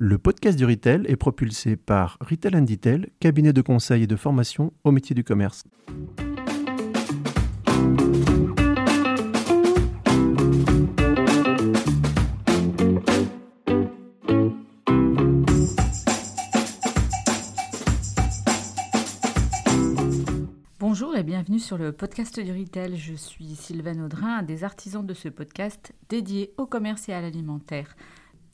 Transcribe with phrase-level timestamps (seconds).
[0.00, 4.14] Le podcast du Retail est propulsé par Retail and Detail, cabinet de conseil et de
[4.14, 5.64] formation au métier du commerce.
[20.78, 22.96] Bonjour et bienvenue sur le podcast du Retail.
[22.96, 27.20] Je suis Sylvain Audrin, un des artisans de ce podcast dédié au commerce et à
[27.20, 27.96] l'alimentaire.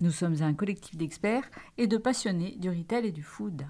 [0.01, 1.49] Nous sommes un collectif d'experts
[1.79, 3.66] et de passionnés du retail et du food.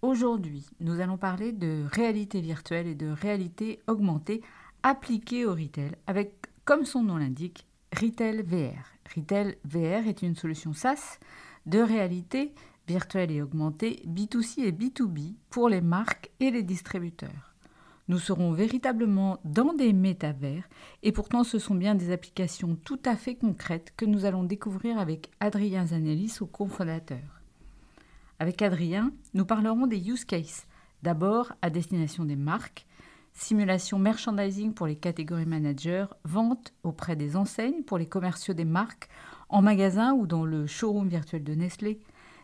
[0.00, 4.40] Aujourd'hui, nous allons parler de réalité virtuelle et de réalité augmentée
[4.82, 8.84] appliquée au retail avec, comme son nom l'indique, Retail VR.
[9.14, 11.18] Retail VR est une solution SaaS
[11.66, 12.54] de réalité
[12.88, 17.51] virtuelle et augmentée B2C et B2B pour les marques et les distributeurs.
[18.08, 20.68] Nous serons véritablement dans des métavers
[21.02, 24.98] et pourtant ce sont bien des applications tout à fait concrètes que nous allons découvrir
[24.98, 27.42] avec Adrien Zanelli, son cofondateur.
[28.40, 30.66] Avec Adrien, nous parlerons des use cases.
[31.04, 32.86] D'abord à destination des marques,
[33.34, 39.08] simulation merchandising pour les catégories managers, vente auprès des enseignes pour les commerciaux des marques,
[39.48, 42.00] en magasin ou dans le showroom virtuel de Nestlé,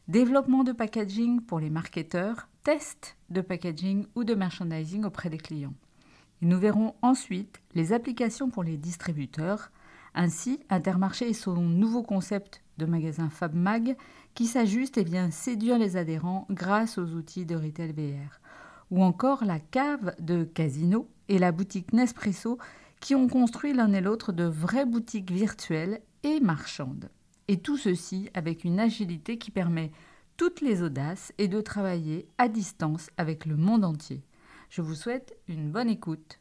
[0.08, 5.74] développement de packaging pour les marketeurs, tests de packaging ou de merchandising auprès des clients.
[6.40, 9.70] Et nous verrons ensuite les applications pour les distributeurs.
[10.14, 13.96] Ainsi, Intermarché est son nouveau concept de magasin FabMag
[14.32, 18.40] qui s'ajuste et vient séduire les adhérents grâce aux outils de Retail VR.
[18.90, 22.56] Ou encore la cave de Casino et la boutique Nespresso
[23.00, 27.10] qui ont construit l'un et l'autre de vraies boutiques virtuelles et marchandes.
[27.50, 29.90] Et tout ceci avec une agilité qui permet
[30.36, 34.20] toutes les audaces et de travailler à distance avec le monde entier.
[34.68, 36.38] Je vous souhaite une bonne écoute.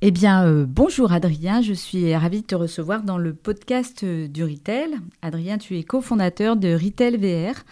[0.00, 4.26] Eh bien, euh, bonjour Adrien, je suis ravie de te recevoir dans le podcast euh,
[4.26, 4.96] du Retail.
[5.22, 7.62] Adrien, tu es cofondateur de Retail VR,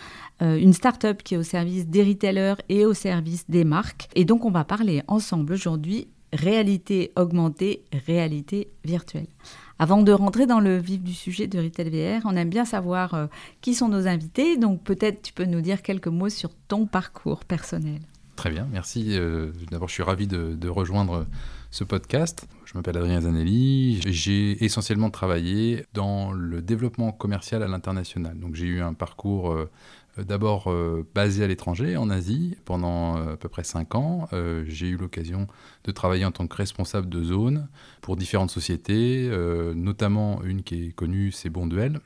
[0.43, 4.09] euh, une start-up qui est au service des retailers et au service des marques.
[4.15, 9.27] Et donc, on va parler ensemble aujourd'hui réalité augmentée, réalité virtuelle.
[9.83, 13.15] Avant de rentrer dans le vif du sujet de Retail VR, on aime bien savoir
[13.15, 13.27] euh,
[13.63, 14.57] qui sont nos invités.
[14.57, 18.01] Donc peut-être tu peux nous dire quelques mots sur ton parcours personnel.
[18.37, 19.19] Très bien, merci.
[19.19, 21.27] Euh, d'abord, je suis ravi de, rejoindre
[21.73, 22.47] ce podcast.
[22.65, 24.01] Je m'appelle Adrien Zanelli.
[24.07, 28.39] J'ai essentiellement travaillé dans le développement commercial à l'international.
[28.39, 29.69] Donc j'ai eu un parcours euh,
[30.19, 34.29] d'abord euh, basé à l'étranger, en Asie, pendant euh, à peu près 5 ans.
[34.67, 35.47] j'ai eu l'occasion
[35.85, 37.69] de travailler en tant que responsable de zone
[38.01, 39.31] pour différentes sociétés,
[39.75, 42.01] notamment une qui est connue, c'est Bonduel.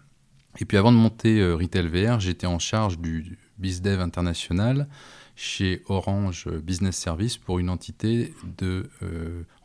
[0.58, 4.88] Et puis avant de monter Retail VR, j'étais en charge du BizDev international
[5.34, 8.88] chez Orange Business Service pour une entité de,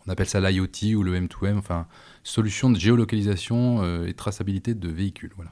[0.05, 1.87] on appelle ça l'IoT ou le M2M, enfin,
[2.23, 5.31] solution de géolocalisation et traçabilité de véhicules.
[5.35, 5.51] Voilà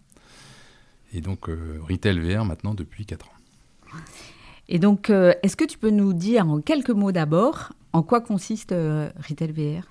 [1.13, 3.97] et donc euh, Retail VR maintenant depuis 4 ans.
[4.67, 8.21] Et donc, euh, est-ce que tu peux nous dire en quelques mots d'abord en quoi
[8.21, 9.83] consiste euh, Retail VR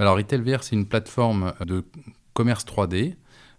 [0.00, 1.84] Alors Retail VR, c'est une plateforme de
[2.32, 3.14] commerce 3D.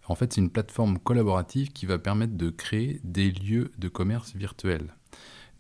[0.07, 4.35] En fait, c'est une plateforme collaborative qui va permettre de créer des lieux de commerce
[4.35, 4.93] virtuels.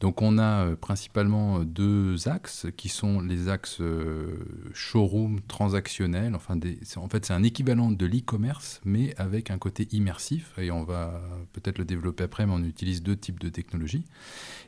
[0.01, 4.37] Donc on a euh, principalement euh, deux axes qui sont les axes euh,
[4.73, 6.35] showroom transactionnel.
[6.35, 6.59] Enfin,
[6.97, 10.53] en fait, c'est un équivalent de l'e-commerce, mais avec un côté immersif.
[10.57, 11.21] Et on va
[11.53, 14.05] peut-être le développer après, mais on utilise deux types de technologies.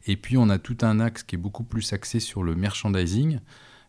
[0.06, 3.40] Et puis on a tout un axe qui est beaucoup plus axé sur le merchandising.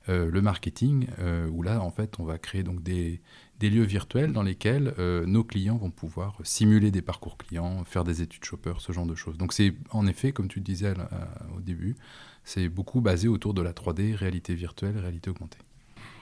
[0.09, 1.07] le marketing,
[1.53, 3.21] où là, en fait, on va créer donc des,
[3.59, 8.05] des lieux virtuels dans lesquels euh, nos clients vont pouvoir simuler des parcours clients, faire
[8.05, 9.37] des études shopper, ce genre de choses.
[9.37, 10.95] Donc c'est en effet, comme tu disais
[11.57, 11.97] au début,
[12.45, 15.59] c'est beaucoup basé autour de la 3D, réalité virtuelle, réalité augmentée.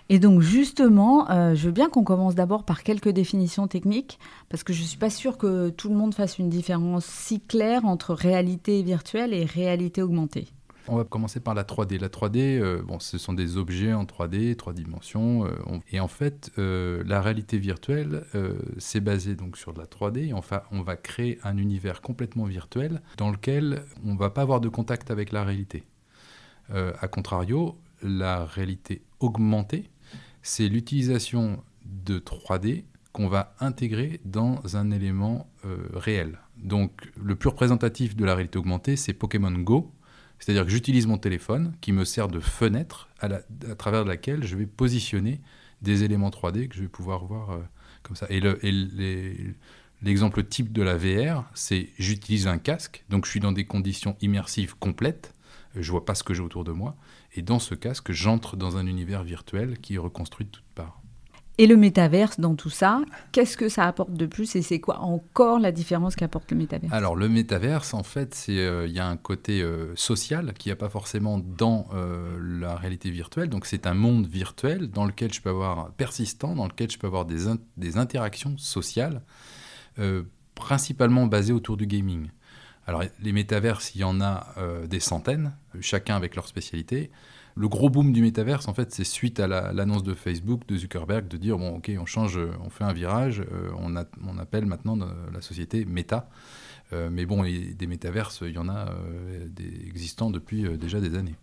[0.08, 4.18] Et donc justement, euh, je veux bien qu'on commence d'abord par quelques définitions techniques,
[4.48, 7.40] parce que je ne suis pas sûre que tout le monde fasse une différence si
[7.40, 10.48] claire entre réalité virtuelle et réalité augmentée.
[10.88, 11.98] On va commencer par la 3D.
[11.98, 15.44] La 3D, euh, ce sont des objets en 3D, trois dimensions.
[15.44, 15.50] Euh,
[15.90, 18.24] et en fait, euh, la réalité virtuelle,
[18.78, 20.28] c'est basé donc sur de la 3D.
[20.28, 24.42] Et enfin, on va créer un univers complètement virtuel dans lequel on ne va pas
[24.42, 25.84] avoir de contact avec la réalité.
[26.72, 29.90] a contrario, la réalité augmentée,
[30.42, 35.48] c'est l'utilisation de 3D qu'on va intégrer dans un élément
[35.94, 36.38] réel.
[36.56, 39.92] Donc, le plus représentatif de la réalité augmentée, c'est Pokémon Go,
[40.38, 43.28] c'est-à-dire que j'utilise mon téléphone qui me sert de fenêtre à,
[43.76, 45.40] travers laquelle je vais positionner
[45.82, 47.58] des éléments 3D que je vais pouvoir voir euh,
[48.02, 48.26] comme ça.
[48.30, 48.40] Et,
[50.02, 54.16] l'exemple type de la VR, c'est j'utilise un casque, donc je suis dans des conditions
[54.20, 55.34] immersives complètes,
[55.74, 56.96] je vois pas ce que j'ai autour de moi,
[57.34, 61.00] et dans ce casque, j'entre dans un univers virtuel qui est reconstruit de toutes parts.
[61.58, 63.00] Et le métaverse dans tout ça,
[63.32, 66.92] qu'est-ce que ça apporte de plus et c'est quoi encore la différence qu'apporte le métaverse?
[66.92, 70.72] Alors le métaverse, en fait, il euh, y a un côté euh, social qui n'y
[70.72, 73.48] a pas forcément dans euh, la réalité virtuelle.
[73.48, 77.06] Donc c'est un monde virtuel dans lequel je peux avoir persistant, dans lequel je peux
[77.06, 77.44] avoir des,
[77.78, 79.22] des interactions sociales,
[80.54, 82.28] principalement basées autour du gaming.
[82.86, 84.46] Alors les métaverses, il y en a
[84.86, 87.10] des centaines, chacun avec leur spécialité
[87.56, 91.26] le gros boom du métaverse, en fait, c'est suite à l'annonce de Facebook, de Zuckerberg,
[91.26, 93.94] de dire bon, ok, on change, on fait un virage, euh, on,
[94.26, 94.98] on, appelle maintenant
[95.32, 96.28] la société Meta.
[96.92, 101.16] Euh, mais bon, des métaverses, il y en a euh, des existants depuis déjà des
[101.16, 101.34] années.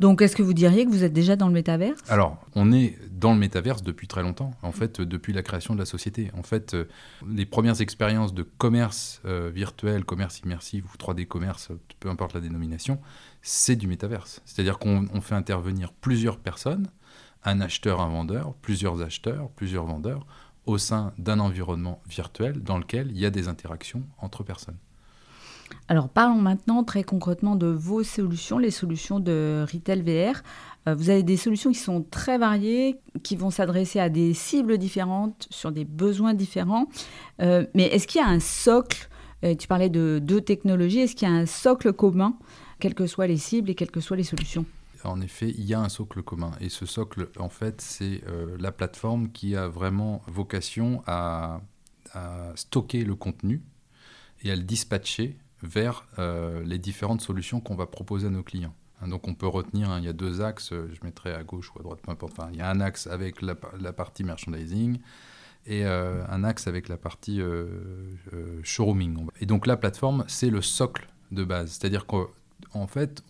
[0.00, 2.00] Donc, est-ce que vous diriez que vous êtes déjà dans le métaverse?
[2.08, 5.78] Alors, on est dans le métaverse depuis très longtemps, en fait, depuis la création de
[5.78, 6.30] la société.
[6.36, 6.74] En fait,
[7.28, 11.68] les premières expériences de commerce virtuel, commerce immersif ou 3D commerce,
[12.00, 12.98] peu importe la dénomination,
[13.42, 14.42] c'est du métaverse.
[14.44, 16.88] C'est-à-dire qu'on fait intervenir plusieurs personnes,
[17.44, 20.26] un acheteur, un vendeur, plusieurs acheteurs, plusieurs vendeurs,
[20.66, 24.76] au sein d'un environnement virtuel dans lequel il y a des interactions entre personnes.
[25.88, 30.42] Alors parlons maintenant très concrètement de vos solutions, les solutions de Retail VR.
[30.88, 34.78] Euh, vous avez des solutions qui sont très variées, qui vont s'adresser à des cibles
[34.78, 36.86] différentes, sur des besoins différents.
[37.40, 39.08] Euh, mais est-ce qu'il y a un socle
[39.44, 42.36] euh, Tu parlais de deux technologies, est-ce qu'il y a un socle commun
[42.80, 44.64] quelles que soient les cibles et quelles que soient les solutions.
[45.04, 46.52] En effet, il y a un socle commun.
[46.60, 51.60] Et ce socle, en fait, c'est euh, la plateforme qui a vraiment vocation à,
[52.56, 53.62] stocker le contenu
[54.42, 58.74] et à le dispatcher vers euh, les différentes solutions qu'on va proposer à nos clients.
[59.00, 61.44] Hein, donc on peut retenir, hein, il y a deux axes, euh, je mettrai à
[61.44, 62.32] gauche ou à droite, peu importe.
[62.36, 64.98] Enfin, il y a un axe avec la, partie merchandising
[65.66, 67.40] et un axe avec la partie
[68.62, 69.28] showrooming.
[69.40, 71.72] Et donc la plateforme, c'est le socle de base.
[71.72, 72.26] C'est-à-dire que
[72.72, 73.22] en fait,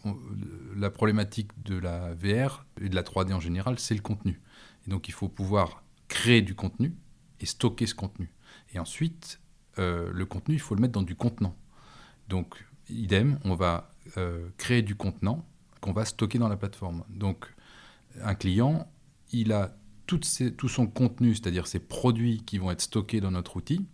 [0.76, 4.40] la problématique de la VR et de la 3D en général, c'est le contenu.
[4.86, 6.94] Et donc, il faut pouvoir créer du contenu
[7.40, 8.32] et stocker ce contenu.
[8.72, 9.40] Et ensuite,
[9.78, 11.56] euh, le contenu, il faut le mettre dans du contenant.
[12.28, 15.46] Donc, idem, on va euh, créer du contenant
[15.80, 17.04] qu'on va stocker dans la plateforme.
[17.08, 17.46] Donc,
[18.22, 18.90] un client,
[19.32, 19.76] il a
[20.06, 23.86] tout son contenu, c'est-à-dire ses produits qui vont être stockés dans notre outil,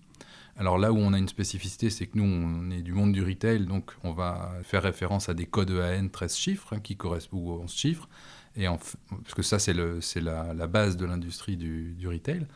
[0.57, 3.23] alors là où on a une spécificité, c'est que nous, on est du monde du
[3.23, 7.47] retail, donc on va faire référence à des codes EAN 13 chiffres, hein, qui correspondent
[7.47, 8.09] aux 11 chiffres,
[8.57, 12.47] et parce que ça, c'est la, base de l'industrie du, retail.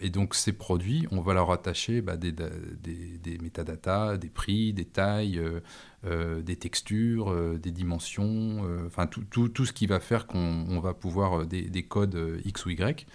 [0.00, 4.72] Et donc ces produits, on va leur attacher bah, des, des, des, métadatas, des prix,
[4.72, 5.60] des tailles, euh,
[6.04, 11.44] euh, des textures, euh, des dimensions, enfin tout, ce qui va faire qu'on va pouvoir
[11.46, 13.06] des, codes X ou Y.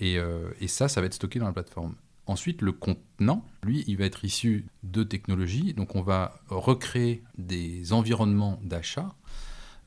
[0.00, 0.18] Et,
[0.68, 1.96] ça, ça va être stocké dans la plateforme.
[2.26, 5.74] Ensuite, le contenant, lui, il va être issu de technologies.
[5.74, 9.14] Donc, on va recréer des environnements d'achat,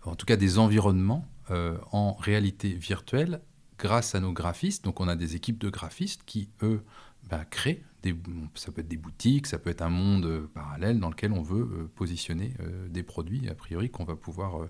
[0.04, 3.42] en tout cas des environnements euh, en réalité virtuelle
[3.78, 4.84] grâce à nos graphistes.
[4.84, 6.84] Donc, on a des équipes de graphistes qui, eux,
[7.30, 8.14] bah, créent des,
[8.54, 11.64] ça peut être des boutiques, ça peut être un monde parallèle dans lequel on veut
[11.64, 14.68] euh, positionner euh, des produits, a priori, qu'on va pouvoir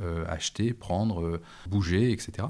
[0.00, 2.48] euh, acheter, prendre, euh, bouger, etc.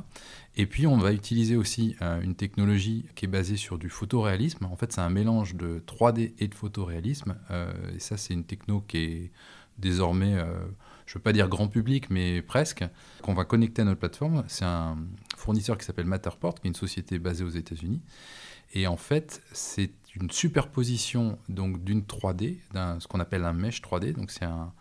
[0.56, 4.64] Et puis on va utiliser aussi euh, une technologie qui est basée sur du photoréalisme.
[4.64, 7.36] En fait, c'est un mélange de 3D et de photoréalisme.
[7.94, 9.30] et ça, c'est une techno qui est
[9.76, 10.36] désormais,
[11.04, 12.84] je ne veux pas dire grand public, mais presque,
[13.20, 14.44] qu'on va connecter à notre plateforme.
[14.48, 14.96] C'est un
[15.36, 18.00] fournisseur qui s'appelle Matterport, qui est une société basée aux États-Unis.
[18.72, 23.82] Et en fait, c'est une superposition donc d'une 3D, d'un ce qu'on appelle un mesh
[23.82, 24.14] 3D.
[24.14, 24.72] Donc c'est un,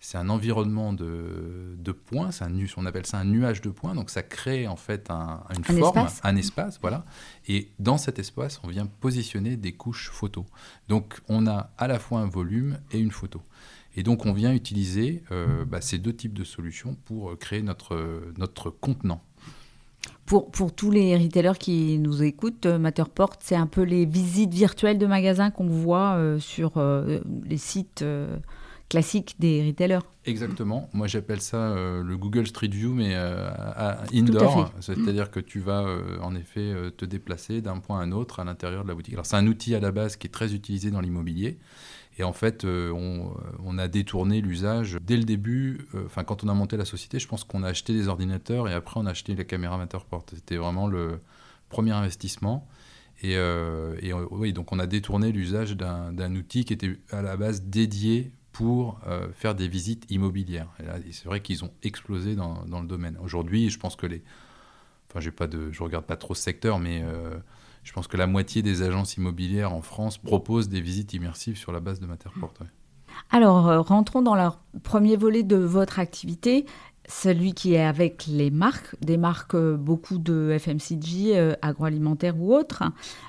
[0.00, 4.08] c'est un environnement de, de points, un, on appelle ça un nuage de points, donc
[4.08, 7.04] ça crée en fait un, une forme, un espace, voilà.
[7.48, 10.46] Et dans cet espace, on vient positionner des couches photos.
[10.88, 13.42] Donc on a à la fois un volume et une photo.
[13.94, 18.22] Et donc on vient utiliser euh, bah, ces deux types de solutions pour créer notre,
[18.38, 19.22] notre contenant.
[20.24, 24.54] Pour, pour, tous les retailers qui nous écoutent, euh, Matterport, c'est un peu les visites
[24.54, 26.82] virtuelles de magasins qu'on voit euh, sur
[27.44, 28.02] les sites
[28.90, 30.00] classique des retailers.
[30.26, 30.90] Exactement.
[30.92, 33.48] Moi, j'appelle ça euh, le Google Street View, mais euh,
[34.12, 34.72] indoor.
[34.80, 38.44] C'est-à-dire que tu vas euh, en effet te déplacer d'un point à un autre à
[38.44, 39.14] l'intérieur de la boutique.
[39.14, 41.58] Alors, c'est un outil à la base qui est très utilisé dans l'immobilier.
[42.18, 43.32] Et en fait, on,
[43.64, 45.86] on, a détourné l'usage dès le début.
[46.04, 48.74] Enfin, quand on a monté la société, je pense qu'on a acheté des ordinateurs et
[48.74, 50.26] après on a acheté les caméras Matterport.
[50.34, 51.20] C'était vraiment le
[51.70, 52.68] premier investissement.
[53.22, 57.62] Et, et oui, donc on a détourné l'usage d'un outil qui était à la base
[57.62, 60.68] dédié pour euh, faire des visites immobilières.
[61.12, 63.16] C'est vrai qu'ils ont explosé dans, dans le domaine.
[63.22, 64.22] Aujourd'hui, je pense que les...
[65.08, 67.36] Enfin, j'ai pas de, je regarde pas trop ce secteur, mais euh,
[67.82, 71.72] je pense que la moitié des agences immobilières en France proposent des visites immersives sur
[71.72, 72.54] la base de Matterport.
[73.30, 74.50] Alors, euh, rentrons dans le
[74.82, 76.64] premier volet de votre activité.
[77.10, 82.54] Celui qui est avec les marques, des marques euh, beaucoup de FMCG, euh, agroalimentaires ou
[82.54, 82.84] autres.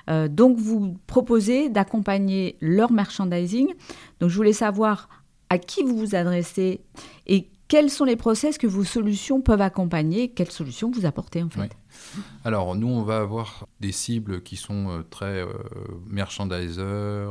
[0.08, 3.74] Euh, donc vous proposez d'accompagner leur merchandising.
[4.20, 5.08] Donc je voulais savoir
[5.50, 6.80] à qui vous vous adressez
[7.26, 11.48] et quels sont les process que vos solutions peuvent accompagner, quelles solutions vous apportez en
[11.48, 11.70] fait.
[12.44, 15.44] Alors nous on va avoir des cibles qui sont très
[16.06, 17.26] merchandiser,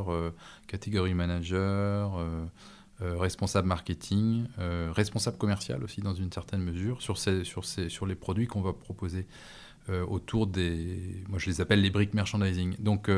[0.72, 2.46] catégorie manager euh,
[3.02, 8.74] responsable marketing, euh, responsable commercial aussi dans une certaine mesure sur, les produits qu'on va
[8.74, 9.26] proposer
[9.90, 11.24] euh, autour des...
[11.28, 12.76] Moi je les appelle les briques merchandising.
[12.80, 13.10] Donc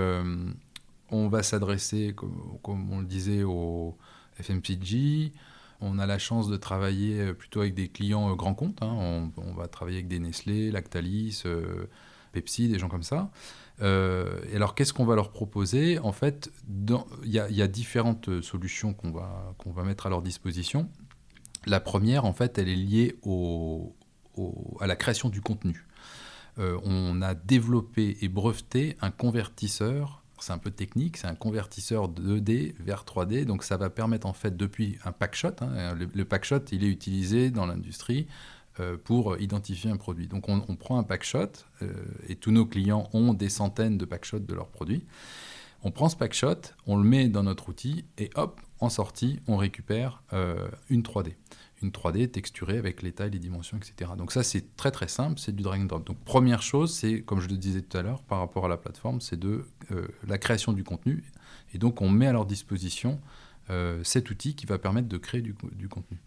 [1.12, 3.98] on va s'adresser, comme, on le disait, au
[4.40, 5.32] FMCG.
[5.82, 8.82] On a la chance de travailler plutôt avec des clients grands comptes.
[8.82, 9.32] Hein.
[9.38, 11.44] On, va travailler avec des Nestlé, Lactalis,
[12.32, 13.32] Pepsi, des gens comme ça.
[13.82, 16.00] Euh, alors, qu'est-ce qu'on va leur proposer?
[16.00, 20.90] En fait, il y, a différentes solutions qu'on va, qu'on va mettre à leur disposition.
[21.66, 23.18] La première, en fait, elle est liée
[24.80, 25.86] à la création du contenu.
[26.60, 32.10] Euh, on a développé et breveté un convertisseur c'est un peu technique, c'est un convertisseur
[32.10, 36.26] 2D vers 3D, donc ça va permettre en fait depuis un packshot, hein, le, le
[36.26, 38.28] packshot il est utilisé dans l'industrie
[39.04, 40.28] pour identifier un produit.
[40.28, 41.52] Donc on, prend un packshot,
[41.82, 41.94] euh,
[42.28, 45.06] et tous nos clients ont des centaines de packshots de leurs produits.
[45.84, 49.58] On prend ce packshot, on le met dans notre outil, et hop, en sortie, on
[49.58, 51.34] récupère euh, une 3D.
[51.82, 54.12] Une 3D texturée avec les tailles, les dimensions, etc.
[54.18, 56.06] Donc ça, c'est très très simple, c'est du drag and drop.
[56.06, 58.78] Donc première chose, c'est, comme je le disais tout à l'heure, par rapport à la
[58.78, 59.68] plateforme, c'est de
[60.26, 61.24] la création du contenu.
[61.74, 63.20] Et donc on met à leur disposition
[64.04, 65.54] cet outil qui va permettre de créer du
[65.90, 66.20] contenu.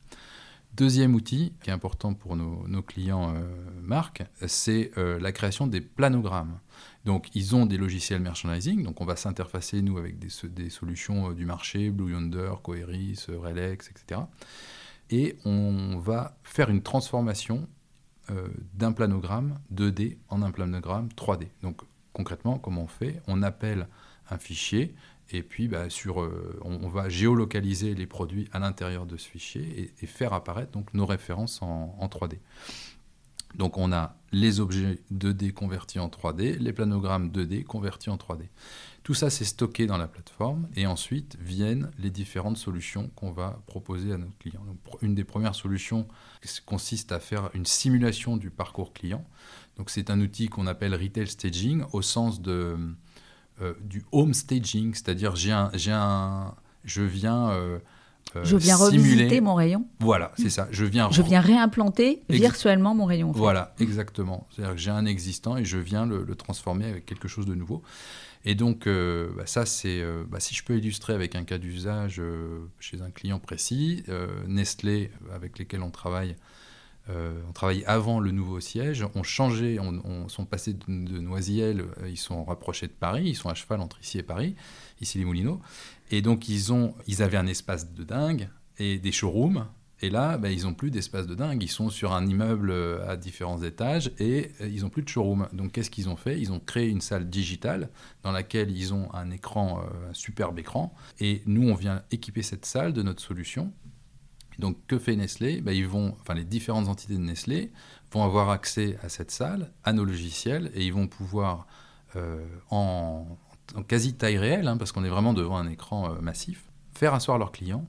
[0.77, 3.47] Deuxième outil qui est important pour nos, clients euh,
[3.81, 6.59] marques, c'est euh, la création des planogrammes.
[7.07, 11.35] Donc, ils ont des logiciels merchandising, donc on va s'interfacer, nous, avec des, solutions euh,
[11.35, 14.21] du marché, Blue Yonder, Coeris, Relex, etc.
[15.09, 17.69] Et on va faire une transformation
[18.75, 21.47] d'un planogramme 2D en un planogramme 3D.
[21.63, 21.81] Donc,
[22.13, 23.23] concrètement, comment on fait?
[23.29, 23.87] On appelle
[24.31, 24.97] un fichier
[25.31, 29.93] et puis, bah, sur, euh, on, va géolocaliser les produits à l'intérieur de ce fichier
[30.01, 32.39] et, faire apparaître donc, nos références en, 3D.
[33.57, 38.49] Donc, on a les objets 2D convertis en 3D, les planogrammes 2D convertis en 3D.
[39.03, 43.61] Tout ça, c'est stocké dans la plateforme et ensuite viennent les différentes solutions qu'on va
[43.67, 44.63] proposer à notre client.
[45.01, 46.07] une des premières solutions
[46.67, 49.25] consiste à faire une simulation du parcours client.
[49.77, 52.77] Donc, c'est un outil qu'on appelle Retail Staging au sens de
[53.63, 57.79] euh, du home staging, c'est-à-dire j'ai un, j'ai un, je viens euh,
[58.35, 59.87] euh, je viens revisiter mon rayon.
[60.01, 60.69] Voilà, c'est ça.
[60.71, 63.33] Je viens, je viens réimplanter virtuellement mon rayon.
[63.33, 64.47] Voilà, exactement.
[64.51, 67.83] C'est-à-dire que j'ai un existant et je viens le, transformer avec quelque chose de nouveau.
[68.45, 70.05] Et donc, bah, ça, c'est.
[70.29, 72.21] Bah, si je peux illustrer avec un cas d'usage
[72.79, 74.03] chez un client précis,
[74.49, 76.37] Nestlé, avec lesquels on travaille,
[77.09, 82.09] euh, on travaillait avant le nouveau siège, on changeait, on, sont passés de, Noisiel, euh,
[82.09, 84.57] ils sont rapprochés de Paris, ils sont à cheval entre ici et Paris,
[85.01, 85.61] ici les Moulineaux,
[86.11, 88.49] et donc ils, ont, ils avaient un espace de dingue
[88.79, 89.67] et des showrooms,
[90.03, 93.09] et là, ben, ils n'ont plus d'espace de dingue, ils sont sur un immeuble euh,
[93.09, 95.49] à différents étages et ils n'ont plus de showroom.
[95.55, 96.39] Donc qu'est-ce qu'ils ont fait?
[96.39, 97.89] Ils ont créé une salle digitale
[98.23, 102.67] dans laquelle ils ont un écran, un superbe écran, et nous on vient équiper cette
[102.67, 103.73] salle de notre solution
[104.59, 105.61] donc, que fait Nestlé?
[105.61, 107.71] Ben, ils vont, enfin, Les différentes entités de Nestlé
[108.13, 111.67] vont avoir accès à cette salle, à nos logiciels, et ils vont pouvoir,
[112.17, 113.27] euh, en,
[113.89, 117.39] quasi taille réelle, hein, parce qu'on est vraiment devant un écran euh, massif, faire asseoir
[117.39, 117.87] leurs clients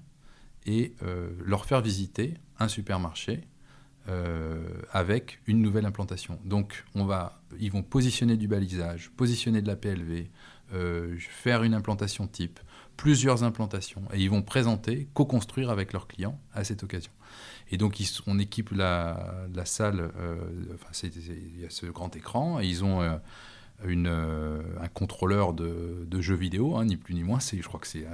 [0.65, 3.41] et euh, leur faire visiter un supermarché
[4.93, 6.39] avec une nouvelle implantation.
[6.45, 10.29] Donc, on va, ils vont positionner du balisage, positionner de la PLV,
[11.19, 12.57] faire une implantation type,
[12.97, 17.11] plusieurs implantations et ils vont présenter, co-construire avec leurs clients à cette occasion.
[17.71, 20.37] Et donc on équipe la, salle, euh,
[20.73, 23.17] enfin, il y a ce grand écran et ils ont euh,
[23.85, 27.79] une, euh, un contrôleur de, de jeux vidéo, hein, ni plus ni moins, je crois
[27.79, 28.07] que c'est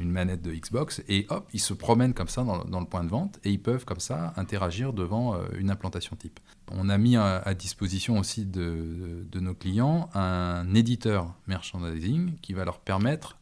[0.00, 3.08] une manette de Xbox, et hop, ils se promènent comme ça dans, le point de
[3.08, 6.40] vente et ils peuvent comme ça interagir devant une implantation type.
[6.70, 12.80] On a mis à, disposition aussi de, nos clients un éditeur merchandising qui va leur
[12.80, 13.36] permettre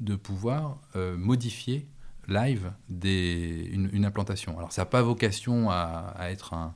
[0.00, 1.86] de pouvoir euh, modifier
[2.28, 4.56] live des, une, implantation.
[4.56, 6.74] Alors ça n'a pas vocation à, être un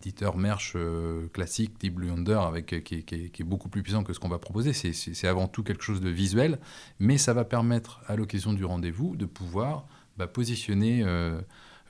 [0.00, 4.20] éditeur merch euh, classique type Blue Yonder avec, qui, est beaucoup plus puissant que ce
[4.20, 4.72] qu'on va proposer.
[4.72, 6.58] C'est avant tout quelque chose de visuel,
[6.98, 11.40] mais ça va permettre à l'occasion du rendez-vous de pouvoir bah, positionner, euh,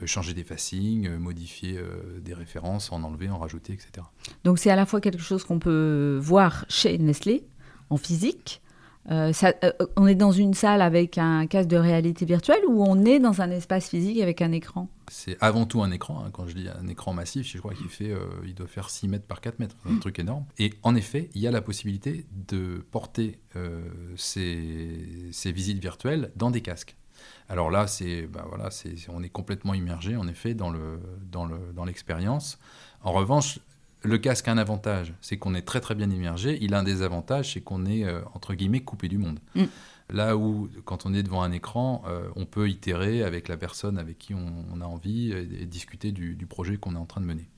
[0.04, 1.80] changer des facings, modifier
[2.20, 4.06] des références, en enlever, en rajouter, etc.
[4.44, 7.46] Donc c'est à la fois quelque chose qu'on peut voir chez Nestlé
[7.88, 8.62] en physique,
[9.10, 9.32] euh,
[9.62, 13.18] euh, on est dans une salle avec un casque de réalité virtuelle ou on est
[13.20, 16.24] dans un espace physique avec un écran C'est avant tout un écran.
[16.24, 16.30] hein.
[16.32, 19.08] Quand je dis un écran massif, je crois qu'il fait, euh, il doit faire 6
[19.08, 19.76] mètres par 4 mètres.
[19.84, 20.44] C'est un truc énorme.
[20.58, 23.38] Et en effet, il y a la possibilité de porter
[24.16, 26.96] ces, ces visites virtuelles dans des casques.
[27.48, 31.46] Alors là, c'est, bah voilà, c'est, on est complètement immergé, en effet, dans, le, dans,
[31.46, 32.58] le, dans l'expérience.
[33.02, 33.60] En revanche,
[34.06, 36.58] le casque a un avantage, c'est qu'on est très très bien immergé.
[36.60, 39.40] Il a un désavantage, c'est qu'on est, euh, entre guillemets, coupé du monde.
[39.54, 39.64] Mm.
[40.10, 43.98] Là où, quand on est devant un écran, euh, on peut itérer avec la personne
[43.98, 47.06] avec qui on, on a envie et, et discuter du, du projet qu'on est en
[47.06, 47.48] train de mener.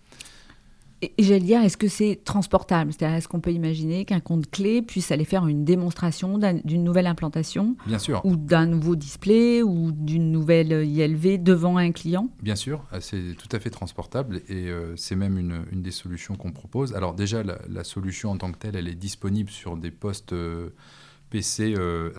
[1.01, 2.93] Et j'allais dire, est-ce que c'est transportable?
[2.93, 6.83] C'est-à-dire, est-ce qu'on peut imaginer qu'un compte clé puisse aller faire une démonstration d'un- d'une
[6.83, 7.77] nouvelle implantation?
[7.87, 9.63] Bien sûr, ou d'un nouveau display?
[9.63, 12.29] Ou d'une nouvelle ILV devant un client?
[12.43, 15.93] Bien sûr, euh, c'est tout à fait transportable et euh, c'est même une, une des
[15.93, 16.93] solutions qu'on propose.
[16.95, 20.33] Alors déjà, la, la solution en tant que telle, elle est disponible sur des postes
[20.33, 20.71] euh,
[21.31, 21.75] PC.
[21.79, 22.11] euh,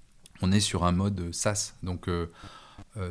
[0.42, 2.08] on est sur un mode SaaS, donc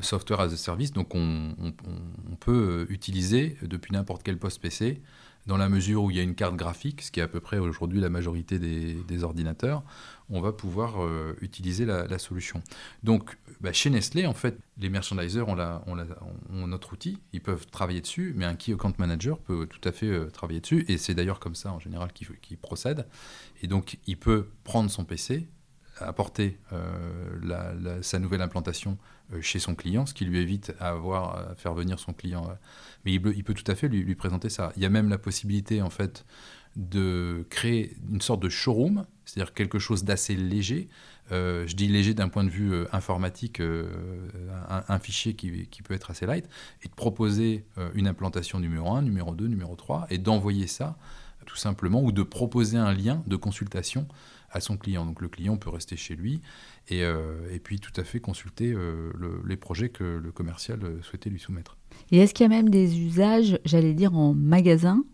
[0.01, 5.03] Software as a Service, donc on, on- peut utiliser depuis n'importe quel poste PC
[5.49, 7.41] dans la mesure où il y a une carte graphique, ce qui est à peu
[7.41, 9.83] près aujourd'hui la majorité des, ordinateurs,
[10.29, 12.63] on va pouvoir euh, utiliser la, solution.
[13.03, 18.35] Donc, bah, chez Nestlé, en fait, les merchandisers ont, notre outil, ils peuvent travailler dessus,
[18.37, 21.41] mais un Key Account Manager peut tout à fait euh, travailler dessus, et c'est d'ailleurs
[21.41, 23.07] comme ça en général qu'il procède.
[23.63, 25.49] Et donc, il peut prendre son PC,
[25.99, 28.99] apporter euh, sa nouvelle implantation
[29.41, 32.47] chez son client, ce qui lui évite à avoir à faire venir son client.
[32.51, 32.55] euh,
[33.05, 34.73] mais il, peut- tout à fait lui, présenter ça.
[34.77, 36.25] Il y a même la possibilité, en fait,
[36.77, 40.89] de créer une sorte de showroom, c'est-à-dire quelque chose d'assez léger.
[41.33, 43.87] Euh, je dis léger d'un point de vue euh, informatique, euh,
[44.89, 46.49] un, fichier qui, qui peut être assez light,
[46.83, 50.97] et de proposer euh, une implantation numéro 1, numéro 2, numéro 3, et d'envoyer ça
[51.47, 54.07] tout simplement, ou de proposer un lien de consultation
[54.51, 55.05] à son client.
[55.07, 56.41] Donc le client peut rester chez lui
[56.89, 60.81] et, euh, et puis tout à fait consulter euh, le- les projets que le commercial
[60.83, 61.77] euh, souhaitait lui soumettre.
[62.11, 65.05] Et est-ce qu'il y a même des usages, j'allais dire, en magasin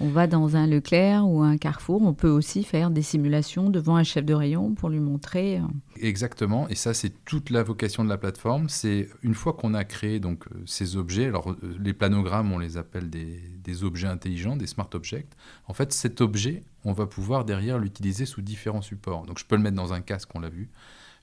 [0.00, 3.96] On va dans un Leclerc ou un Carrefour, on peut aussi faire des simulations devant
[3.96, 5.58] un chef de rayon pour lui montrer.
[5.58, 5.62] euh,
[6.00, 8.68] Exactement, et ça c'est toute la vocation de la plateforme.
[8.68, 12.58] C'est une fois qu'on a créé donc euh, ces objets, alors euh, les planogrammes on
[12.58, 15.36] les appelle des, objets intelligents, des smart objects.
[15.66, 19.26] En fait, cet objet, on va pouvoir derrière l'utiliser sous différents supports.
[19.26, 20.70] Donc je peux le mettre dans un casque, on l'a vu.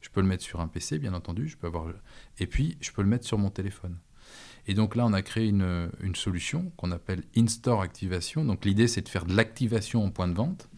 [0.01, 1.47] Je peux le mettre sur un PC, bien entendu.
[1.47, 1.87] Je peux avoir,
[2.39, 3.97] et puis je peux le mettre sur mon téléphone.
[4.67, 8.43] Et donc là, on a créé une, solution qu'on appelle In-Store Activation.
[8.43, 10.69] Donc l'idée, c'est de faire de l'activation en point de vente.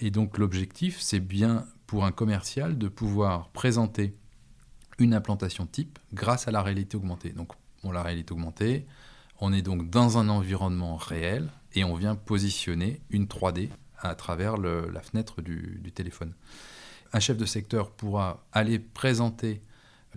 [0.00, 4.14] Et donc l'objectif, c'est bien pour un commercial de pouvoir présenter
[4.98, 7.30] une implantation type grâce à la réalité augmentée.
[7.30, 8.86] Donc bon, la réalité augmentée,
[9.40, 14.56] on est donc dans un environnement réel et on vient positionner une 3D à travers
[14.56, 16.34] la fenêtre du, du téléphone.
[17.12, 19.62] Un chef de secteur pourra aller présenter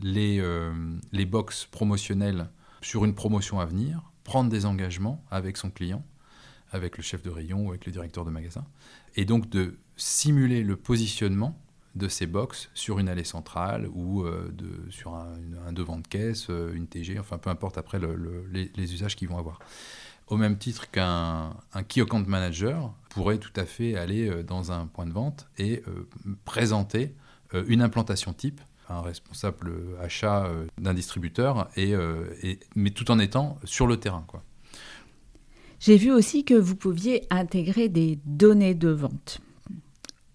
[0.02, 0.74] les, euh,
[1.12, 2.50] les box promotionnelles
[2.84, 6.04] sur une promotion à venir, prendre des engagements avec son client,
[6.72, 8.66] avec le chef de rayon ou avec le directeur de magasin,
[9.16, 11.60] et donc de simuler le positionnement
[11.96, 14.52] de ces box sur une allée centrale ou euh,
[14.90, 18.94] sur un, devant de caisse, euh, une TG, enfin peu importe après le- le- les,
[18.94, 19.60] usages qu'ils vont avoir.
[20.28, 24.88] Au même titre qu'un un key manager pourrait tout à fait aller euh, dans un
[24.88, 25.84] point de vente et
[26.46, 27.14] présenter
[27.68, 33.20] une implantation type un responsable achat euh, d'un distributeur, et, euh, et- mais tout en
[33.20, 34.24] étant sur le terrain.
[34.28, 34.44] Quoi.
[35.80, 39.40] J'ai vu aussi que vous pouviez intégrer des données de vente.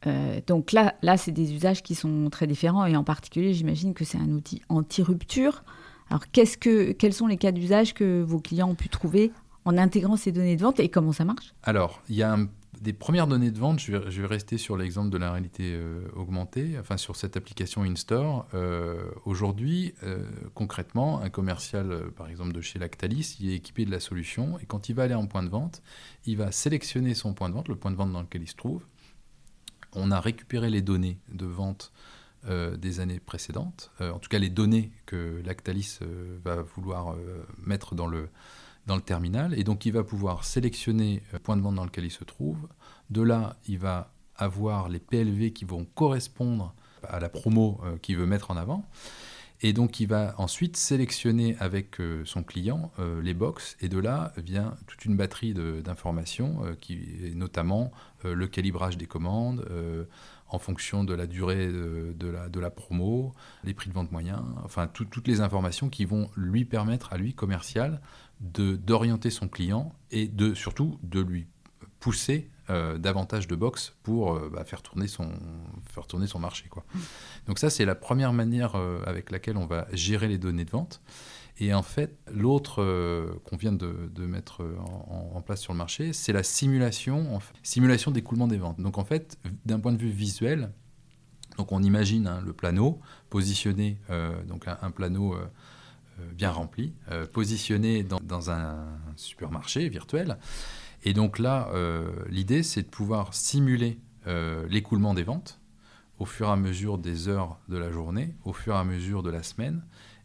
[0.06, 3.94] Euh, donc là, là c'est des usages qui sont très différents et en particulier, j'imagine
[3.94, 5.64] que c'est un outil anti-rupture.
[6.10, 9.30] Alors, qu'est-ce que, quels sont les cas d'usage que vos clients ont pu trouver
[9.64, 11.52] en intégrant ces données de vente et comment ça marche?
[11.62, 12.48] Alors, il y a un-
[12.80, 16.76] des premières données de vente, je vais, rester sur l'exemple de la réalité euh, augmentée,
[16.78, 18.46] enfin sur cette application InStore.
[18.54, 23.90] Euh, Aujourd'hui, euh, concrètement, un commercial, par exemple de chez Lactalis, il est équipé de
[23.90, 25.82] la solution et quand il va aller en point de vente,
[26.24, 28.56] il va sélectionner son point de vente, le point de vente dans lequel il se
[28.56, 28.84] trouve.
[29.92, 31.92] On a récupéré les données de vente
[32.46, 35.98] des années précédentes, en tout cas les données que Lactalis
[36.44, 37.16] va vouloir
[37.66, 38.28] mettre dans le,
[38.88, 39.56] dans le terminal.
[39.58, 42.58] Et donc, il va pouvoir sélectionner le point de vente dans lequel il se trouve.
[43.10, 46.74] De là, il va avoir les PLV qui vont correspondre
[47.08, 48.84] à la promo euh, qu'il veut mettre en avant.
[49.60, 53.76] Et donc, il va ensuite sélectionner avec euh, son client euh, les box.
[53.80, 57.90] Et de là vient toute une batterie d'informations, euh, qui est notamment
[58.24, 60.04] euh, le calibrage des commandes, euh,
[60.50, 65.04] en fonction de la durée de, la, promo, les prix de vente moyens, enfin tout-
[65.04, 68.00] toutes les informations qui vont lui permettre à lui, commercial,
[68.40, 71.46] d'orienter son client et de surtout de lui
[72.00, 72.50] pousser
[72.98, 75.32] davantage de box pour bah, faire, tourner son,
[75.90, 76.66] faire tourner son marché.
[76.68, 76.84] Quoi.
[77.46, 81.00] Donc ça, c'est la première manière avec laquelle on va gérer les données de vente.
[81.60, 82.84] Et en fait, l'autre
[83.44, 84.62] qu'on vient de, mettre
[85.34, 88.80] en, place sur le marché, c'est la simulation, simulation d'écoulement des ventes.
[88.80, 90.70] Donc en fait, d'un point de vue visuel,
[91.58, 93.98] donc on imagine hein, le plano positionné,
[94.46, 95.44] donc un, un plano euh,
[96.34, 100.38] bien rempli, euh, positionné dans, un supermarché virtuel.
[101.04, 103.98] Et donc là, euh, l'idée, c'est de pouvoir simuler
[104.68, 105.58] l'écoulement des ventes
[106.18, 109.22] au fur et à mesure des heures de la journée, au fur et à mesure
[109.22, 109.82] de la semaine,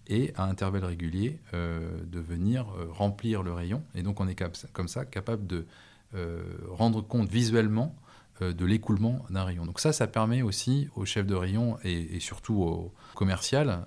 [0.07, 3.81] et à intervalles réguliers, de venir remplir le rayon.
[3.95, 4.35] Et donc on est
[4.73, 5.65] comme ça capable de
[6.69, 7.95] rendre compte visuellement
[8.41, 9.65] de l'écoulement d'un rayon.
[9.65, 13.85] Donc ça, ça permet aussi aux chefs de rayon et, surtout aux commercial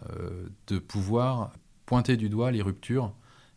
[0.66, 1.52] de pouvoir
[1.86, 3.12] pointer du doigt les ruptures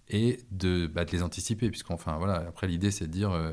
[0.09, 1.69] et de, bah, de les anticiper.
[1.69, 3.51] Puisqu'enfin, voilà, après, l'idée, c'est de dire euh,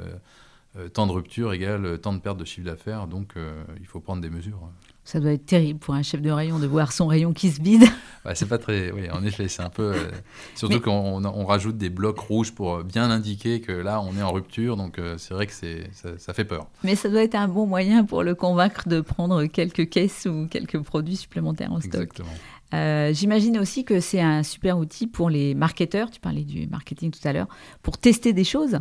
[0.77, 3.35] euh, temps de rupture égale euh, temps de perte de chiffre d'affaires, donc
[3.81, 4.61] il faut prendre des mesures.
[5.05, 7.61] Ça doit être terrible pour un chef de rayon de voir son rayon qui se
[7.61, 7.85] vide.
[8.25, 8.91] Bah, c'est pas très.
[8.91, 9.95] Oui, en effet, c'est un peu.
[10.57, 14.33] surtout qu'on on rajoute des blocs rouges pour bien indiquer que là, on est en
[14.33, 14.77] rupture.
[14.77, 16.67] Donc, c'est vrai que c'est, ça, ça, fait peur.
[16.83, 20.49] Mais ça doit être un bon moyen pour le convaincre de prendre quelques caisses ou
[20.49, 21.95] quelques produits supplémentaires en stock.
[21.95, 22.35] Exactement.
[22.77, 27.11] Euh, j'imagine aussi que c'est un super outil pour les marketeurs, tu parlais du marketing
[27.11, 27.49] tout à l'heure,
[27.83, 28.79] pour tester des choses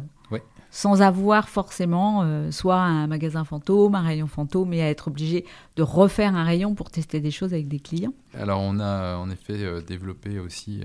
[0.71, 5.45] sans avoir forcément euh, soit un magasin fantôme, un rayon fantôme, mais à être obligé
[5.77, 8.13] de refaire un rayon pour tester des choses avec des clients.
[8.33, 10.81] Alors on a en effet euh, développé aussi,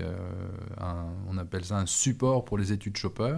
[0.79, 3.35] un, on appelle ça un support pour les études shopper.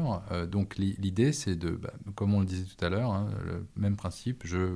[0.48, 3.96] donc l'idée c'est de, bah, comme on le disait tout à l'heure, hein, le même
[3.96, 4.76] principe, je,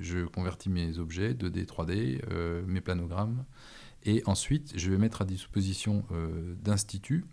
[0.00, 2.20] je convertis mes objets 2D, 3D,
[2.66, 3.44] mes planogrammes
[4.04, 7.24] et ensuite, je vais mettre à disposition euh, d'instituts.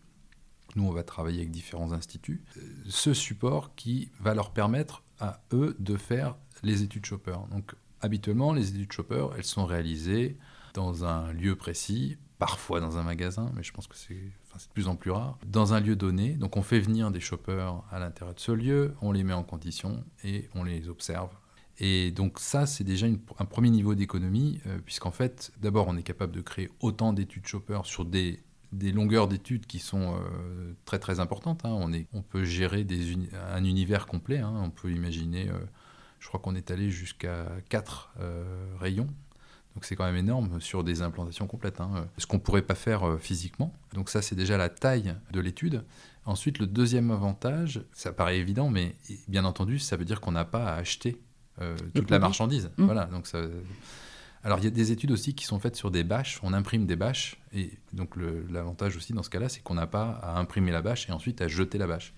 [0.76, 2.44] Nous, on va travailler avec différents instituts.
[2.58, 7.38] Euh, ce support qui va leur permettre à eux de faire les études Chopper.
[7.52, 10.38] Donc, habituellement, les études Chopper, elles sont réalisées
[10.74, 14.88] dans un lieu précis, parfois dans un magasin, mais je pense que c'est de plus
[14.88, 16.34] en plus rare, dans un lieu donné.
[16.34, 19.44] Donc on fait venir des shoppers à l'intérieur de ce lieu, on les met en
[19.44, 21.30] condition et on les observe
[21.80, 26.04] et donc ça, c'est déjà un premier niveau d'économie, euh, puisqu'en fait, d'abord, on est
[26.04, 28.42] capable de créer autant d'études shopper sur des,
[28.74, 31.64] longueurs d'études qui sont euh, très très importantes.
[31.64, 31.72] Hein.
[31.72, 32.86] On, est, on peut gérer
[33.54, 34.40] un univers complet.
[34.40, 34.54] Hein.
[34.62, 35.58] On peut imaginer, euh,
[36.20, 38.14] je crois qu'on est allé jusqu'à 4
[38.80, 39.08] rayons.
[39.76, 41.80] Donc c'est quand même énorme sur des implantations complètes.
[41.80, 42.10] Hein.
[42.18, 43.74] Ce qu'on ne pourrait pas faire physiquement.
[43.94, 45.86] Donc ça, c'est déjà la taille de l'étude.
[46.26, 48.96] Ensuite, le deuxième avantage, ça paraît évident, mais
[49.30, 51.22] bien entendu, ça veut dire qu'on n'a pas à acheter
[51.94, 52.72] toute la marchandise.
[52.78, 52.86] Mmh.
[52.86, 53.40] Voilà, donc ça...
[54.44, 56.86] Alors il y a des études aussi qui sont faites sur des bâches, on imprime
[56.86, 58.14] des bâches, et donc
[58.50, 61.42] l'avantage aussi dans ce cas-là, c'est qu'on n'a pas à imprimer la bâche et ensuite
[61.42, 62.14] à jeter la bâche.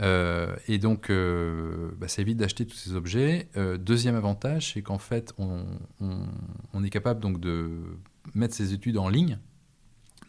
[0.00, 3.48] Euh, et donc, euh, bah, ça évite d'acheter tous ces objets.
[3.78, 5.64] deuxième avantage, c'est qu'en fait, on,
[6.00, 7.70] on, est capable donc de
[8.34, 9.38] mettre ces études en ligne.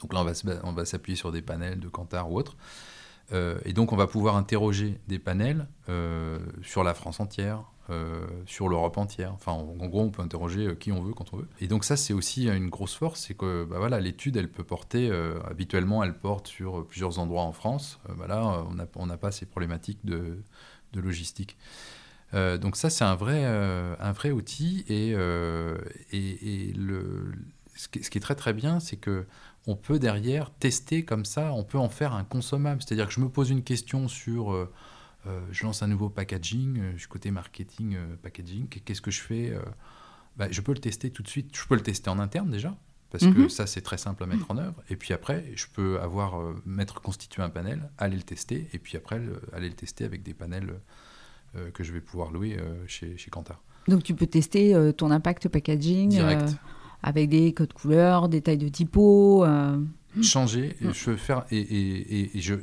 [0.02, 2.56] Donc là, on va, on va s'appuyer sur des panels de Kantar ou autres.
[3.32, 5.68] et donc, on va pouvoir interroger des panels
[6.62, 9.34] sur la France entière, euh, sur l'Europe entière.
[9.34, 11.48] Enfin, en, gros, on peut interroger euh, qui on veut quand on veut.
[11.60, 14.64] Et donc ça, c'est aussi une grosse force, c'est que bah, voilà, l'étude, elle peut
[14.64, 18.00] porter, euh, habituellement, elle porte sur plusieurs endroits en France.
[18.18, 20.44] Bah, là, on n'a pas ces problématiques de,
[20.94, 21.58] logistique.
[22.34, 24.86] donc ça, c'est un vrai, un vrai outil.
[24.88, 25.10] Et,
[26.12, 27.32] et, le,
[27.76, 29.26] ce qui, ce, qui, est très très bien, c'est que
[29.68, 32.82] on peut derrière tester comme ça, on peut en faire un consommable.
[32.82, 34.72] C'est-à-dire que je me pose une question sur euh,
[35.52, 39.22] je lance un nouveau packaging, euh, je suis côté marketing, euh, packaging, qu'est-ce que je
[39.22, 39.54] fais
[40.38, 42.76] bah, Je peux le tester tout de suite, je peux le tester en interne déjà,
[43.12, 43.50] parce que mhm.
[43.50, 44.82] ça c'est très simple à mettre en œuvre.
[44.90, 48.98] Et puis après, je peux avoir mettre constitué un panel, aller le tester, et puis
[48.98, 49.22] après
[49.54, 50.74] aller le tester avec des panels
[51.74, 53.64] que je vais pouvoir louer chez, chez Kantar.
[53.88, 56.22] Donc tu peux tester ton impact packaging
[57.02, 59.46] avec des codes couleurs, des tailles de typo.
[60.24, 60.92] Changer, mm.
[60.92, 62.56] je veux faire et, et, et je,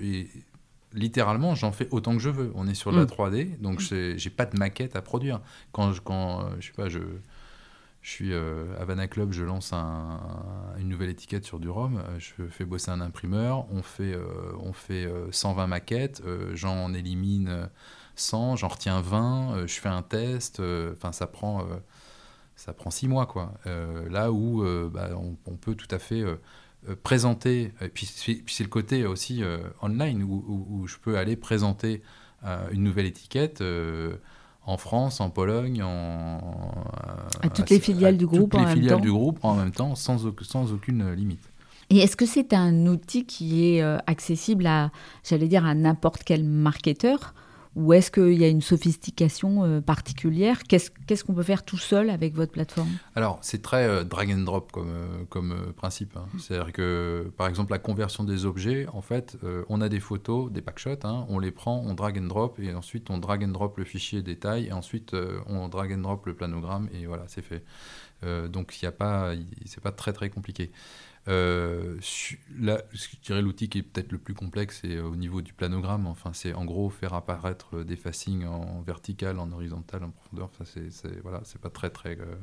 [0.96, 2.50] littéralement, j'en fais autant que je veux.
[2.54, 3.62] On est sur la 3D, mm.
[3.62, 4.16] donc mm.
[4.16, 5.40] j'ai pas de maquette à produire.
[5.72, 6.98] Quand je, quand, euh, je sais pas, je,
[8.02, 12.18] je suis euh, à Havana Club, je lance une nouvelle étiquette sur du rhum, euh,
[12.18, 14.18] je fais bosser un imprimeur, on fait,
[14.61, 16.22] on fait 120 maquettes,
[16.54, 17.68] j'en élimine
[18.16, 20.61] 100, j'en retiens 20, je fais un test,
[20.92, 21.66] enfin ça prend
[22.56, 23.52] ça prend six mois quoi.
[24.09, 26.37] là où bah, on, peut tout à fait euh,
[27.02, 32.02] présenter, et puis, c'est le côté aussi euh, online où, je peux aller présenter
[32.44, 33.62] euh, une nouvelle étiquette
[34.64, 36.38] en France, en Pologne, en,
[37.42, 39.94] à toutes les filiales du groupe, toutes en les filiales du groupe en même temps,
[39.94, 41.48] sans, sans aucune limite.
[41.88, 44.90] Et est-ce que c'est un outil qui est accessible à,
[45.22, 47.34] j'allais dire, à n'importe quel marketeur?
[47.76, 50.62] Ou est-ce qu'il y a une sophistication euh, particulière?
[50.62, 52.88] Qu'est-ce qu'on peut faire tout seul avec votre plateforme?
[53.14, 56.16] Alors, c'est très euh, drag and drop comme, euh, comme principe.
[56.16, 56.24] Hein.
[56.38, 59.36] C'est-à-dire que, par exemple, la conversion des objets, en fait,
[59.68, 62.72] on a des photos, des packshots, hein, on les prend, on drag and drop, et
[62.72, 65.14] ensuite on drag and drop le fichier détail, et ensuite
[65.46, 67.62] on drag and drop le planogramme, et voilà, c'est fait.
[68.48, 69.32] donc, il n'y a pas,
[69.66, 70.70] c'est pas très très compliqué.
[71.28, 71.98] Euh,
[72.58, 76.06] là, je dirais l'outil qui est peut-être le plus complexe, c'est au niveau du planogramme.
[76.06, 80.50] Enfin, c'est en gros faire apparaître des facings en vertical, en horizontal, en profondeur.
[80.52, 82.36] Enfin, c'est voilà, pas très très euh,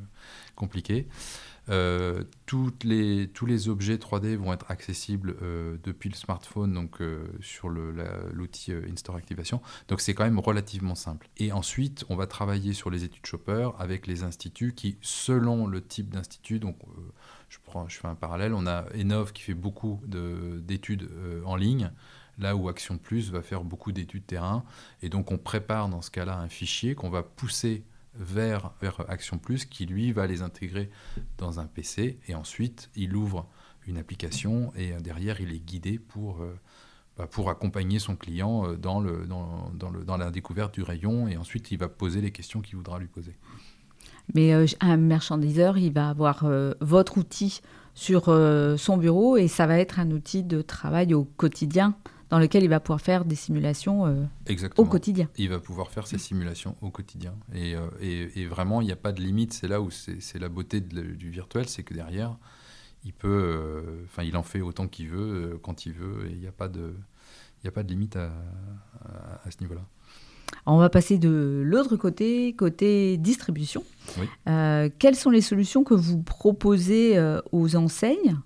[0.55, 1.07] compliqué.
[1.69, 5.35] Euh, tous les objets 3D vont être accessibles
[5.81, 6.99] depuis le smartphone, donc
[7.39, 9.61] sur l'outil InStore Activation.
[9.87, 11.29] Donc c'est quand même relativement simple.
[11.37, 15.81] Et ensuite, on va travailler sur les études Shopper avec les instituts qui, selon le
[15.81, 16.77] type d'institut, donc
[17.53, 21.55] je, prends, je fais un parallèle, on a Enov qui fait beaucoup d'études euh, en
[21.55, 21.91] ligne,
[22.39, 24.63] là où Action Plus va faire beaucoup d'études terrain.
[25.03, 27.83] Et donc on prépare dans ce cas-là un fichier qu'on va pousser
[28.15, 30.89] vers, vers Action Plus, qui lui va les intégrer
[31.37, 33.47] dans un PC, et ensuite il ouvre
[33.85, 36.41] une application, et derrière il est guidé pour...
[36.41, 36.59] Euh,
[37.15, 42.21] bah, accompagner son client euh, dans la découverte du rayon et ensuite il va poser
[42.21, 43.35] les questions qu'il voudra lui poser.
[44.33, 47.61] Mais euh, un merchandiseur, il va avoir euh, votre outil
[47.93, 51.95] sur euh, son bureau et ça va être un outil de travail au quotidien
[52.29, 54.27] dans lequel il va pouvoir faire des simulations
[54.77, 55.29] au quotidien.
[55.37, 57.35] Il va pouvoir faire ses simulations au quotidien.
[57.53, 59.53] Et, et, vraiment, il n'y a pas de limite.
[59.53, 62.35] C'est là où c'est la beauté du virtuel, c'est que derrière,
[63.05, 66.47] il peut, enfin, il en fait autant qu'il veut, quand il veut, et il n'y
[66.47, 66.95] a pas de,
[67.63, 68.31] il a pas de limite à,
[69.45, 69.85] à ce niveau-là.
[70.65, 73.83] On va passer de l'autre côté, côté distribution.
[74.47, 78.37] Euh, quelles sont les solutions que vous proposez euh, aux enseignes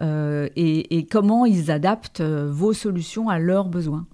[0.00, 4.06] euh, et, comment ils adaptent vos solutions à leurs besoins?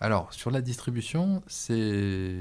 [0.00, 2.38] Alors, sur la distribution, c'est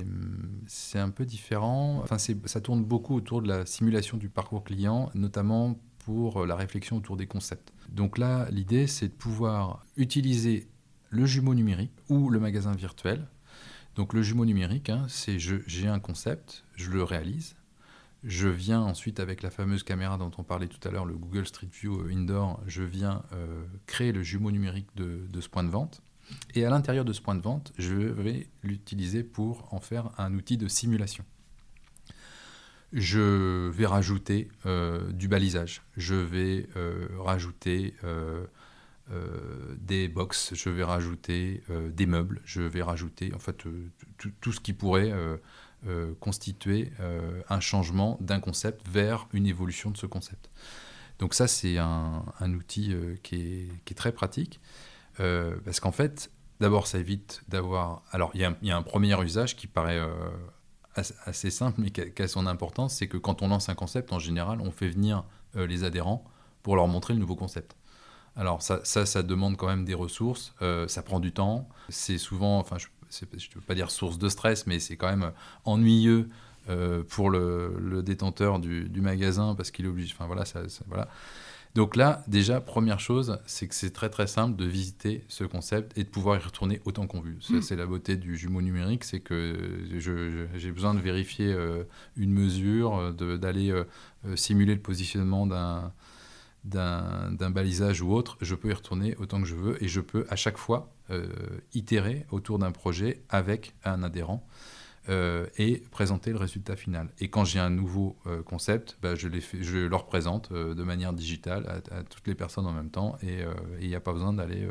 [0.96, 2.00] un peu différent.
[2.04, 6.98] Enfin, ça tourne beaucoup autour de la simulation du parcours client, notamment pour la réflexion
[6.98, 7.72] autour des concepts.
[7.92, 10.68] Donc là, l'idée, c'est de pouvoir utiliser
[11.12, 13.28] le jumeau numérique ou le magasin virtuel
[13.96, 17.56] donc le jumeau numérique, hein, c'est j'ai un concept, je le réalise,
[18.24, 21.48] je viens ensuite avec la fameuse caméra dont on parlait tout à l'heure, le Google
[21.48, 25.70] Street View euh, Indoor, je viens euh, créer le jumeau numérique de, ce point de
[25.70, 26.02] vente.
[26.54, 30.34] Et à l'intérieur de ce point de vente, je vais l'utiliser pour en faire un
[30.36, 31.26] outil de simulation.
[32.94, 35.82] Je vais rajouter euh, du balisage.
[35.98, 36.70] Je vais
[37.18, 37.96] rajouter
[39.80, 43.90] des box, je vais rajouter euh, des meubles, je vais rajouter en fait euh,
[44.40, 45.14] tout ce qui pourrait
[46.20, 46.92] constituer
[47.50, 50.52] un changement d'un concept vers une évolution de ce concept.
[51.18, 54.60] Donc ça, c'est un, outil qui est, très pratique,
[55.18, 58.04] parce qu'en fait, d'abord, ça évite d'avoir...
[58.12, 60.00] Alors, il y, a un premier usage qui paraît
[60.94, 64.20] assez simple, mais qui a, son importance, c'est que quand on lance un concept, en
[64.20, 65.24] général, on fait venir
[65.56, 66.24] les adhérents
[66.62, 67.76] pour leur montrer le nouveau concept.
[68.36, 72.60] Alors ça, ça, demande quand même des ressources, euh, ça prend du temps, c'est souvent,
[72.60, 72.88] enfin je
[73.22, 75.32] ne veux pas dire source de stress, mais c'est quand même
[75.66, 76.30] ennuyeux
[76.70, 81.10] euh, pour le, détenteur du, magasin parce qu'il est obligé, enfin voilà, ça, voilà.
[81.76, 85.98] Donc là, déjà, première chose, c'est que c'est très très simple de visiter ce concept
[85.98, 87.36] et de pouvoir y retourner autant qu'on veut.
[87.50, 87.62] Hmm.
[87.62, 89.56] C'est la beauté du jumeau numérique, c'est que
[90.56, 91.84] j'ai besoin de vérifier euh,
[92.18, 93.74] une mesure, d'aller
[94.36, 95.92] simuler le positionnement d'un
[96.64, 100.26] d'un balisage ou autre, je peux y retourner autant que je veux et je peux
[100.30, 101.28] à chaque fois euh,
[101.74, 104.46] itérer autour d'un projet avec un adhérent
[105.10, 107.10] euh, et présenter le résultat final.
[107.20, 111.14] Et quand j'ai un nouveau euh, concept, bah, je, les je le représente de manière
[111.14, 113.40] digitale à, toutes les personnes en même temps et
[113.82, 114.68] il n'y a pas besoin d'aller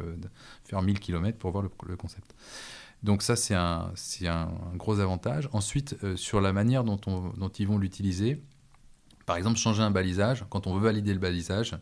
[0.64, 2.34] faire 1000 km pour voir le, concept.
[3.02, 3.92] Donc ça, c'est un,
[4.26, 5.48] un, gros avantage.
[5.52, 8.40] Ensuite, sur la manière dont, on, dont ils vont l'utiliser,
[9.26, 11.76] par exemple, changer un balisage, quand on veut valider le balisage,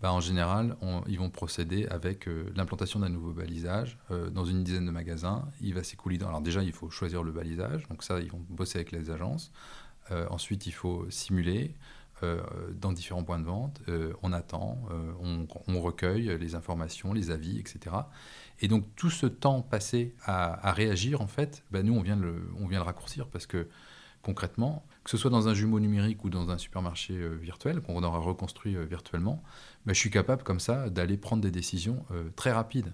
[0.00, 0.76] bah, en général,
[1.08, 5.48] ils vont procéder avec euh, l'implantation d'un nouveau balisage euh, dans une dizaine de magasins.
[5.60, 6.28] Il va s'écouler dans...
[6.28, 9.50] Alors déjà, il faut choisir le balisage, donc ça, ils vont bosser avec les agences.
[10.12, 11.74] Euh, ensuite, il faut simuler
[12.74, 13.80] dans différents points de vente.
[14.24, 14.76] on attend,
[15.68, 17.94] on, recueille les informations, les avis, etc.
[18.58, 22.18] Et donc tout ce temps passé à, réagir, en fait, bah, nous, on vient,
[22.58, 23.68] on vient le raccourcir parce que
[24.22, 28.02] concrètement, que ce soit dans un jumeau numérique ou dans un supermarché euh, virtuel qu'on
[28.02, 29.42] aura reconstruit euh, virtuellement,
[29.86, 32.92] bah, je suis capable comme ça d'aller prendre des décisions euh, très rapides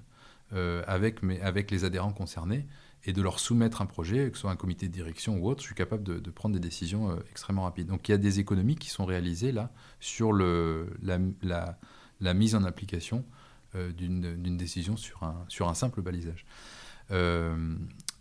[0.86, 2.64] avec, avec les adhérents concernés
[3.02, 5.60] et de leur soumettre un projet, que ce soit un comité de direction ou autre,
[5.62, 7.88] je suis capable de, prendre des décisions extrêmement rapides.
[7.88, 11.18] Donc il y a des économies qui sont réalisées là sur le, la,
[12.20, 13.24] la, mise en application
[13.74, 16.46] d'une décision sur un, sur un simple balisage.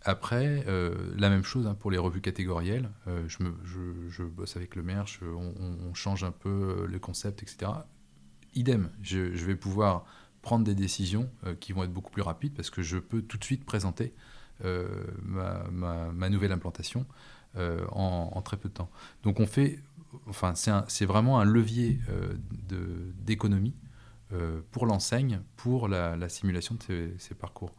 [0.04, 0.64] Après,
[1.16, 2.90] la même chose hein, pour les revues catégorielles.
[3.26, 3.54] je, me,
[4.08, 7.72] je, bosse avec le merch, on, change un peu le concept, etc.
[8.54, 10.04] Idem, je, vais pouvoir
[10.42, 13.44] prendre des décisions qui vont être beaucoup plus rapides parce que je peux tout de
[13.44, 14.14] suite présenter
[14.62, 17.06] ma, nouvelle implantation
[17.56, 18.90] en, très peu de temps.
[19.22, 19.80] Donc on fait
[20.28, 22.34] enfin, c'est vraiment un levier euh,
[23.18, 23.74] d'économie
[24.32, 27.74] euh, pour l'enseigne, pour la, simulation de ces, parcours.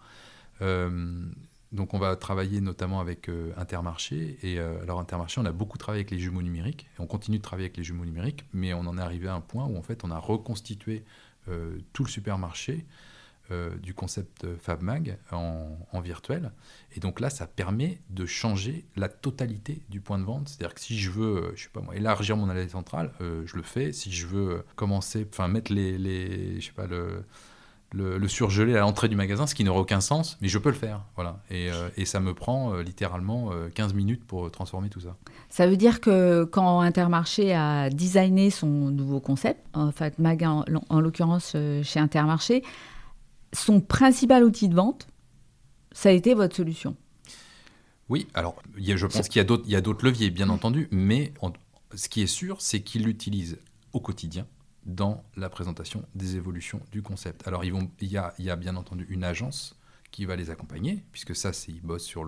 [1.76, 4.38] Euh, donc on va travailler notamment avec Intermarché.
[4.44, 6.88] Et alors Intermarché, on a beaucoup travaillé avec les jumeaux numériques.
[7.00, 9.42] On continue de travailler avec les jumeaux numériques, mais on en est arrivé à un
[9.42, 11.04] point où en fait on a reconstitué
[11.94, 12.86] tout le supermarché
[13.52, 16.52] euh, du concept FabMag en, virtuel.
[16.96, 20.50] Et donc là, ça permet de changer la totalité du point de vente.
[20.50, 23.44] C'est-à-dire que si je veux, euh, je sais pas moi, élargir mon allée centrale, euh,
[23.46, 23.92] je le fais.
[23.94, 27.24] Si je veux commencer, enfin mettre les, les, je sais pas le
[27.94, 30.76] le, surgelé à l'entrée du magasin, ce qui n'aurait aucun sens, mais je peux le
[30.76, 31.02] faire.
[31.16, 31.40] Voilà.
[31.50, 35.16] Et, et ça me prend littéralement 15 minutes pour transformer tout ça.
[35.50, 40.66] Ça veut dire que quand Intermarché a designé son nouveau concept, en fait, Mag en,
[40.90, 42.64] en l'occurrence chez Intermarché,
[43.54, 45.08] son principal outil de vente,
[45.92, 46.96] ça a été votre solution.
[48.10, 51.34] Oui, alors je pense qu'il y a d'autres leviers, bien entendu, mais
[51.96, 53.58] ce qui est sûr, c'est qu'il l'utilise
[53.94, 54.46] au quotidien
[54.86, 57.48] dans la présentation des évolutions du concept.
[57.48, 59.78] Alors il, y a, bien entendu une agence
[60.12, 62.26] qui va les accompagner, puisque ça, c'est ils bossent sur,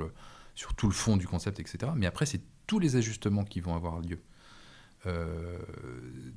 [0.76, 1.92] tout le fond du concept, etc.
[1.96, 4.20] Mais après, c'est tous les ajustements qui vont avoir lieu.
[5.06, 5.60] Euh,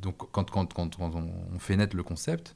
[0.00, 2.54] donc quand, quand, quand, on fait naître le concept,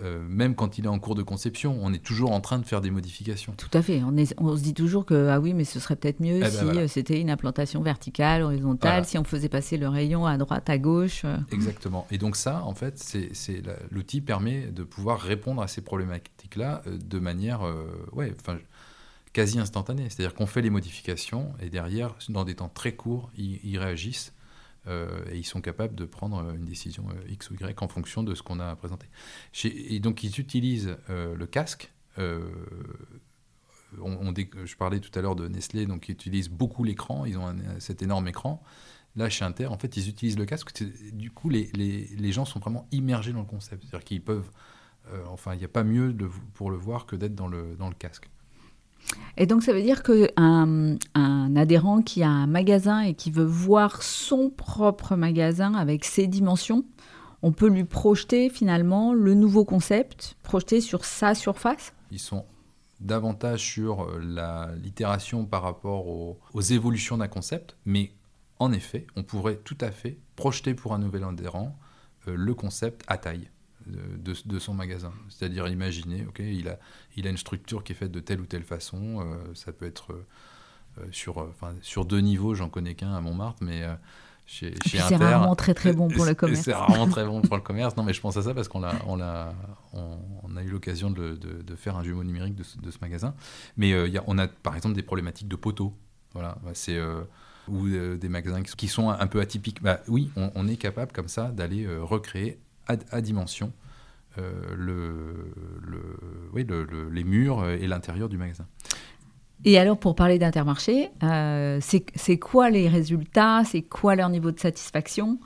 [0.00, 2.64] euh, même quand il est en cours de conception, on est toujours en train de
[2.64, 3.52] faire des modifications.
[3.56, 4.02] Tout à fait.
[4.02, 6.50] On, on se dit toujours que ah oui, mais ce serait peut-être mieux eh ben
[6.50, 10.70] si euh, c'était une implantation verticale, horizontale, si on faisait passer le rayon à droite,
[10.70, 11.22] à gauche.
[11.24, 11.36] Euh.
[11.50, 12.06] Exactement.
[12.10, 17.18] Et donc ça, en fait, c'est l'outil permet de pouvoir répondre à ces problématiques-là de
[17.18, 17.60] manière,
[18.12, 18.58] ouais, enfin,
[19.32, 20.06] quasi instantanée.
[20.08, 24.32] C'est-à-dire qu'on fait les modifications et derrière, dans des temps très courts, ils réagissent
[24.88, 27.88] euh, et ils sont capables de prendre euh, une décision euh, X ou Y en
[27.88, 29.06] fonction de ce qu'on a présenté.
[29.64, 31.92] Et donc ils utilisent le casque.
[34.00, 37.54] On, je parlais tout à l'heure de Nestlé, donc ils utilisent beaucoup l'écran, ils ont
[37.78, 38.62] cet énorme écran.
[39.14, 40.72] Là, chez Inter, en fait, ils utilisent le casque.
[41.12, 43.82] Du coup, les, les, les gens sont vraiment immergés dans le concept.
[43.82, 44.50] C'est-à-dire qu'ils peuvent.
[45.28, 46.16] enfin, il n'y a pas mieux
[46.54, 48.30] pour le voir que d'être dans le, dans le casque.
[49.36, 53.44] Et donc ça veut dire qu'un un adhérent qui a un magasin et qui veut
[53.44, 56.84] voir son propre magasin avec ses dimensions,
[57.42, 61.92] on peut lui projeter finalement le nouveau concept, projeter sur sa surface?
[62.10, 62.44] Ils sont
[63.00, 68.12] davantage sur euh, l'itération par rapport aux, évolutions d'un concept, mais
[68.58, 71.76] en effet, on pourrait tout à fait projeter pour un nouvel adhérent
[72.28, 73.50] euh, le concept à taille
[73.86, 75.12] de, son magasin.
[75.28, 76.78] C'est-à-dire imaginer, ok, il a,
[77.16, 79.20] il a une structure qui est faite de telle ou telle façon.
[79.20, 80.12] Euh, ça peut être
[80.98, 83.82] euh, sur, euh, sur deux niveaux, j'en connais qu'un à Montmartre, mais
[84.46, 86.62] chez, chez C'est rarement très très bon pour le commerce.
[86.62, 87.96] C'est rarement très bon pour le commerce.
[87.96, 89.54] Non, mais je pense à ça parce qu'on a, on a,
[89.92, 93.34] on, a eu l'occasion de, de, faire un jumeau numérique de, ce magasin.
[93.76, 95.94] Mais y a, on a par exemple des problématiques de poteaux.
[96.32, 96.98] Voilà, c'est
[97.68, 99.82] ou des magasins qui sont un peu atypiques.
[99.82, 103.72] Bah, oui, on, on, est capable comme ça d'aller recréer à, dimension
[104.38, 106.18] euh, le,
[106.52, 106.66] oui,
[107.12, 108.66] les murs et l'intérieur du magasin.
[109.64, 113.62] Et alors, pour parler d'Intermarché, euh, c'est quoi les résultats?
[113.64, 115.38] C'est quoi leur niveau de satisfaction?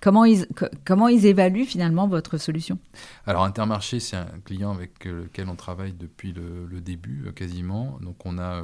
[0.00, 0.46] Comment ils,
[0.84, 2.78] comment ils évaluent finalement votre solution?
[3.24, 7.98] Alors Intermarché, c'est un client avec lequel on travaille depuis le, début euh, quasiment.
[8.02, 8.62] Donc on a,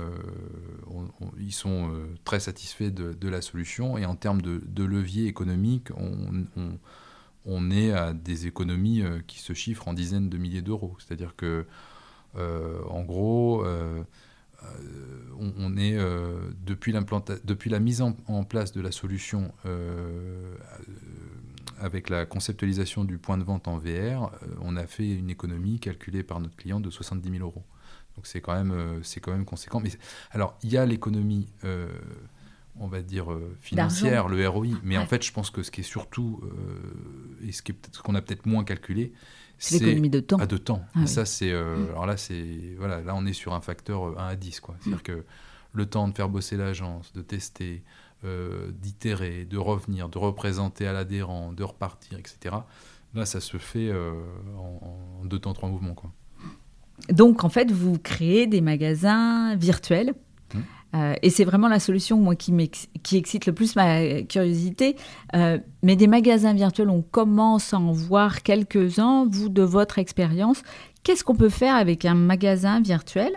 [1.39, 1.93] ils sont
[2.25, 6.79] très satisfaits de, la solution et en termes de, levier économique, on, on
[7.71, 10.97] est à des économies euh, qui se chiffrent en dizaines de milliers d'euros.
[10.99, 11.67] C'est-à-dire que,
[12.37, 14.03] euh, en gros, euh,
[15.39, 15.97] on, est
[16.65, 18.13] depuis, la mise en,
[18.45, 19.53] place de la solution
[21.79, 26.25] avec la conceptualisation du point de vente en VR, on a fait une économie calculée
[26.25, 27.63] par notre client de 70 000 euros.
[28.17, 29.79] Donc c'est quand même quand même conséquent.
[29.79, 29.91] Mais
[30.33, 31.47] alors il y a l'économie
[32.81, 34.67] on va dire, euh, financière, le ROI.
[34.83, 37.63] Mais en fait, je pense que ce qui est surtout, euh, et ce
[38.03, 39.13] qu'on a peut-être moins calculé,
[39.59, 40.39] c'est l'économie de temps.
[40.41, 40.83] Ah, de temps.
[40.95, 41.51] Ah ça, c'est.
[41.51, 41.89] Euh, mm.
[41.91, 42.75] Alors là, c'est.
[42.79, 44.77] Voilà, là, on est sur un facteur 1 à 10, quoi.
[44.81, 45.03] C'est-à-dire mm.
[45.03, 45.25] que
[45.73, 47.83] le temps de faire bosser l'agence, de tester,
[48.25, 52.57] d'itérer, de revenir, de représenter à l'adhérent, de repartir, etc.
[53.15, 53.93] Là, ça se fait
[54.57, 56.13] en, deux temps, trois mouvements, quoi.
[57.11, 60.15] Donc, en fait, vous créez des magasins virtuels
[60.95, 62.55] euh, et c'est vraiment la solution moi, qui,
[63.13, 64.97] excite le plus ma curiosité.
[65.35, 69.27] Euh, mais des magasins virtuels, on commence à en voir quelques-uns.
[69.29, 70.63] Vous, de votre expérience,
[71.03, 73.33] qu'est-ce qu'on peut faire avec un magasin virtuel?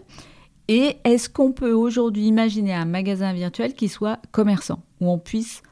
[0.67, 5.63] Et est-ce qu'on peut aujourd'hui imaginer un magasin virtuel qui soit commerçant, où on puisse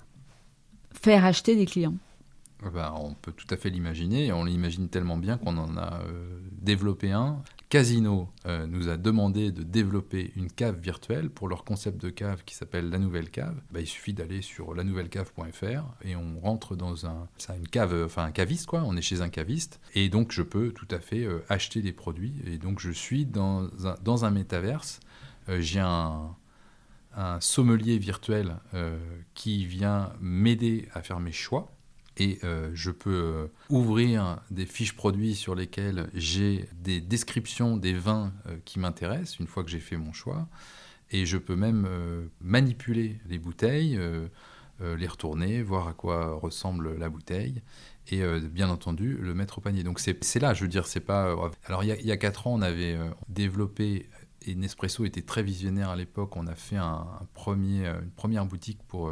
[0.92, 1.94] faire acheter des clients?
[2.66, 6.02] Eh ben, on peut tout à fait l'imaginer, on l'imagine tellement bien qu'on en a
[6.02, 7.42] euh, développé un.
[7.70, 12.44] Casino euh, nous a demandé de développer une cave virtuelle pour leur concept de cave
[12.44, 13.56] qui s'appelle la nouvelle cave.
[13.70, 18.32] Bah, il suffit d'aller sur lanouvellecave.fr et on rentre dans un, une cave, enfin un
[18.32, 18.82] caviste quoi.
[18.84, 21.94] On est chez un caviste et donc je peux tout à fait euh, acheter des
[21.94, 25.00] produits et donc je suis dans un, métaverse.
[25.48, 26.36] J'ai un
[27.40, 28.58] sommelier virtuel
[29.34, 31.72] qui vient m'aider à faire mes choix
[32.18, 37.94] et euh, je peux euh, ouvrir des fiches produits sur lesquelles j'ai des descriptions des
[37.94, 40.48] vins euh, qui m'intéressent une fois que j'ai fait mon choix.
[41.12, 41.88] Et je peux même
[42.40, 44.00] manipuler les bouteilles,
[44.80, 47.64] les retourner, voir à quoi ressemble la bouteille
[48.12, 49.82] et bien entendu le mettre au panier.
[49.82, 51.36] Donc c'est là, je veux dire, c'est pas.
[51.66, 52.96] Alors il y, a, 4 ans, on avait
[53.28, 54.08] développé
[54.46, 56.36] et Nespresso était très visionnaire à l'époque.
[56.36, 59.12] On a fait un, premier, une première boutique pour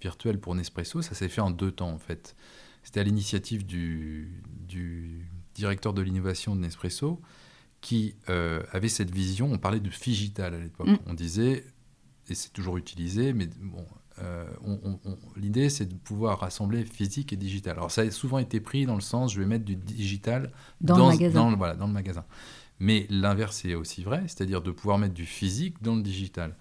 [0.00, 2.36] virtuel pour Nespresso, ça s'est fait en deux temps en fait.
[2.82, 7.20] C'était à l'initiative du, du, directeur de l'innovation de Nespresso
[7.80, 9.52] qui euh, avait cette vision.
[9.52, 10.88] On parlait de figital à l'époque.
[10.88, 10.98] Mm.
[11.06, 11.64] On disait,
[12.28, 13.84] et c'est toujours utilisé, mais bon,
[14.22, 14.44] euh,
[15.36, 17.76] l'idée c'est de pouvoir rassembler physique et digital.
[17.76, 20.96] Alors ça a souvent été pris dans le sens, je vais mettre du digital dans,
[20.96, 21.50] le magasin.
[21.50, 22.24] Dans, voilà, dans le magasin.
[22.80, 26.56] Mais l'inverse est aussi vrai, c'est-à-dire de pouvoir mettre du physique dans le digital.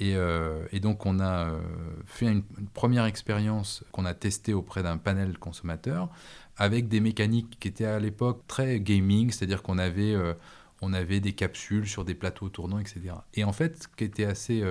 [0.00, 1.60] Euh, et, donc on a euh,
[2.06, 6.08] fait une, première expérience qu'on a testée auprès d'un panel consommateur
[6.56, 10.34] avec des mécaniques qui étaient à l'époque très gaming, c'est-à-dire qu'on avait, euh,
[10.82, 13.14] avait des capsules sur des plateaux tournants, etc.
[13.34, 14.62] Et en fait, ce qui était assez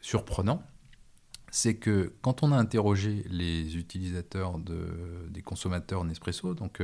[0.00, 0.62] surprenant,
[1.50, 6.80] c'est que quand on a interrogé les utilisateurs de, des consommateurs Nespresso, donc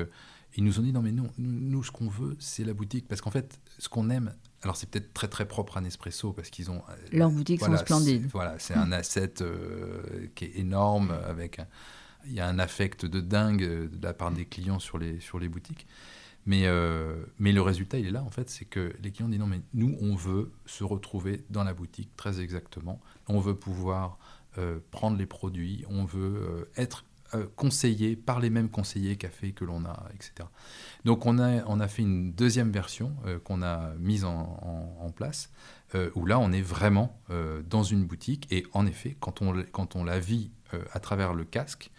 [0.57, 3.21] ils nous ont dit non mais non, nous ce qu'on veut c'est la boutique parce
[3.21, 6.71] qu'en fait ce qu'on aime alors c'est peut-être très très propre à Nespresso parce qu'ils
[6.71, 8.29] ont euh, leurs boutiques sont splendides.
[8.33, 11.61] Voilà, c'est un asset euh, qui est énorme avec
[12.27, 15.21] il y a un affect de dingue euh, de la part des clients sur les
[15.21, 15.87] sur les boutiques.
[16.49, 16.69] Mais,
[17.41, 19.63] mais le résultat, il est là, en fait, c'est que les clients disent non, mais
[19.75, 23.01] nous, on veut se retrouver dans la boutique, très exactement.
[23.27, 24.17] On veut pouvoir
[24.93, 27.05] prendre les produits, on veut être
[27.35, 30.49] euh, conseillés par les mêmes conseillers café que l'on a, etc.
[31.05, 35.51] Donc on a, on a fait une deuxième version euh, qu'on a mise en, place,
[35.95, 37.19] euh, où là on est vraiment
[37.69, 40.51] dans une boutique, et en effet, quand on, quand on la vit
[40.93, 41.91] à travers le casque,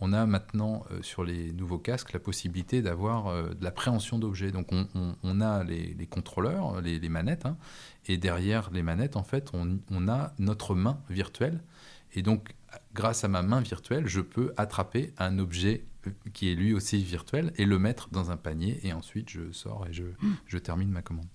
[0.00, 4.52] on a maintenant sur les nouveaux casques la possibilité d'avoir de la préhension d'objets.
[4.52, 4.68] Donc
[5.22, 7.56] on, a les, contrôleurs, les, manettes, hein,
[8.06, 11.62] et derrière les manettes, en fait, on, on a notre main virtuelle.
[12.14, 12.54] Et donc
[12.98, 15.84] grâce à ma main virtuelle, je peux attraper un objet
[16.32, 19.86] qui est lui aussi virtuel et le mettre dans un panier et ensuite je sors
[19.88, 20.34] et je, hmm.
[20.46, 21.28] je termine ma commande.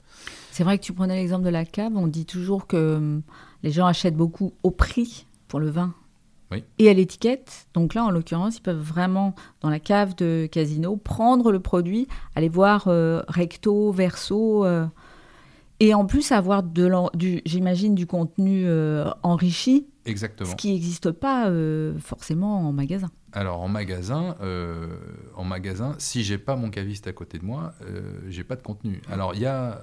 [0.51, 3.21] C'est vrai que tu prenais l'exemple de la cave, on dit toujours que hum,
[3.63, 5.93] les gens achètent beaucoup au prix pour le vin
[6.51, 6.65] oui.
[6.79, 7.67] et à l'étiquette.
[7.73, 12.09] Donc là, en l'occurrence, ils peuvent vraiment, dans la cave de Casino, prendre le produit,
[12.35, 14.85] aller voir euh, recto, verso, euh,
[15.79, 20.49] et en plus avoir, de du, j'imagine, du contenu euh, enrichi Exactement.
[20.49, 23.09] Ce qui n'existe pas euh, forcément en magasin.
[23.31, 24.97] Alors en magasin, euh,
[25.35, 28.61] en magasin, si j'ai pas mon caviste à côté de moi, euh, j'ai pas de
[28.61, 29.01] contenu.
[29.09, 29.81] Alors il y a,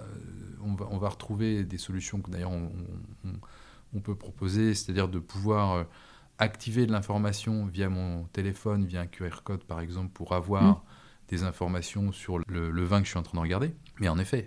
[0.62, 2.70] on va, on va retrouver des solutions que d'ailleurs on,
[3.94, 5.86] on, peut proposer, c'est-à-dire de pouvoir
[6.38, 10.80] activer de l'information via mon téléphone, via un QR code par exemple, pour avoir mmh.
[11.28, 13.74] des informations sur le, le, vin que je suis en train de regarder.
[14.00, 14.46] Mais en effet,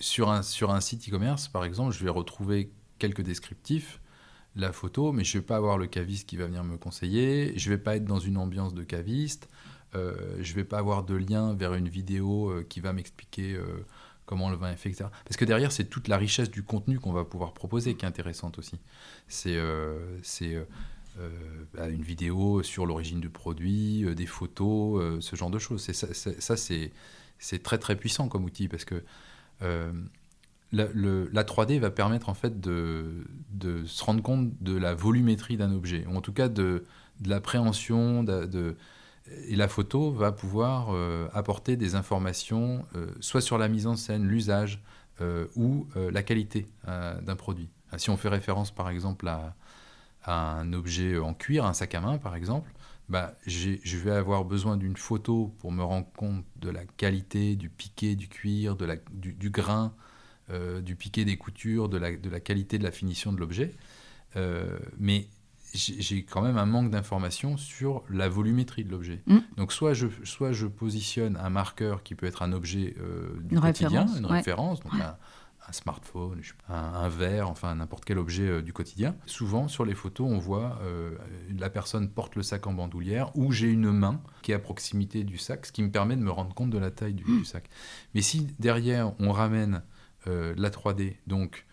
[0.00, 4.00] sur, un, sur un site e-commerce par exemple, je vais retrouver quelques descriptifs
[4.58, 7.56] la photo, mais je ne vais pas avoir le caviste qui va venir me conseiller,
[7.56, 9.48] je ne vais pas être dans une ambiance de caviste,
[9.94, 13.54] euh, je ne vais pas avoir de lien vers une vidéo euh, qui va m'expliquer
[13.54, 13.86] euh,
[14.26, 15.08] comment le vin est fait, etc.
[15.24, 18.08] Parce que derrière, c'est toute la richesse du contenu qu'on va pouvoir proposer qui est
[18.08, 18.78] intéressante aussi.
[19.28, 19.56] C'est
[21.74, 25.90] bah, une vidéo sur l'origine du produit, des photos, ce genre de choses.
[25.90, 29.02] Ça, c'est très très puissant comme outil parce que
[29.60, 33.24] la, la, 3D va permettre en fait de,
[33.86, 36.84] se rendre compte de la volumétrie d'un objet, ou en tout cas de,
[37.20, 38.24] de l'appréhension,
[39.48, 43.96] et la photo va pouvoir euh, apporter des informations, euh, soit sur la mise en
[43.96, 44.82] scène, l'usage,
[45.20, 47.68] euh, ou la qualité d'un produit.
[47.96, 49.54] Si on fait référence par exemple à,
[50.26, 52.70] un objet en cuir, un sac à main par exemple,
[53.08, 57.70] bah, je vais avoir besoin d'une photo pour me rendre compte de la qualité du
[57.70, 59.94] piqué du cuir, de la, du, du grain,
[60.50, 63.72] euh, du piqué des coutures, de la, de la, qualité de la finition de l'objet.
[64.36, 65.28] Euh, mais
[65.74, 69.22] j'ai quand même un manque d'informations sur la volumétrie de l'objet.
[69.26, 69.38] Mm.
[69.56, 73.58] Donc soit je, soit je positionne un marqueur qui peut être un objet euh, du
[73.58, 75.16] quotidien, une référence, donc un
[75.72, 79.16] smartphone, un, verre, enfin n'importe quel objet euh, du quotidien.
[79.26, 81.16] Souvent, sur les photos, on voit euh,
[81.56, 85.24] la personne porte le sac en bandoulière ou j'ai une main qui est à proximité
[85.24, 87.44] du sac, ce qui me permet de me rendre compte de la taille du, du
[87.44, 87.68] sac.
[88.14, 89.82] Mais si derrière, on ramène
[90.26, 91.64] la 3D, donc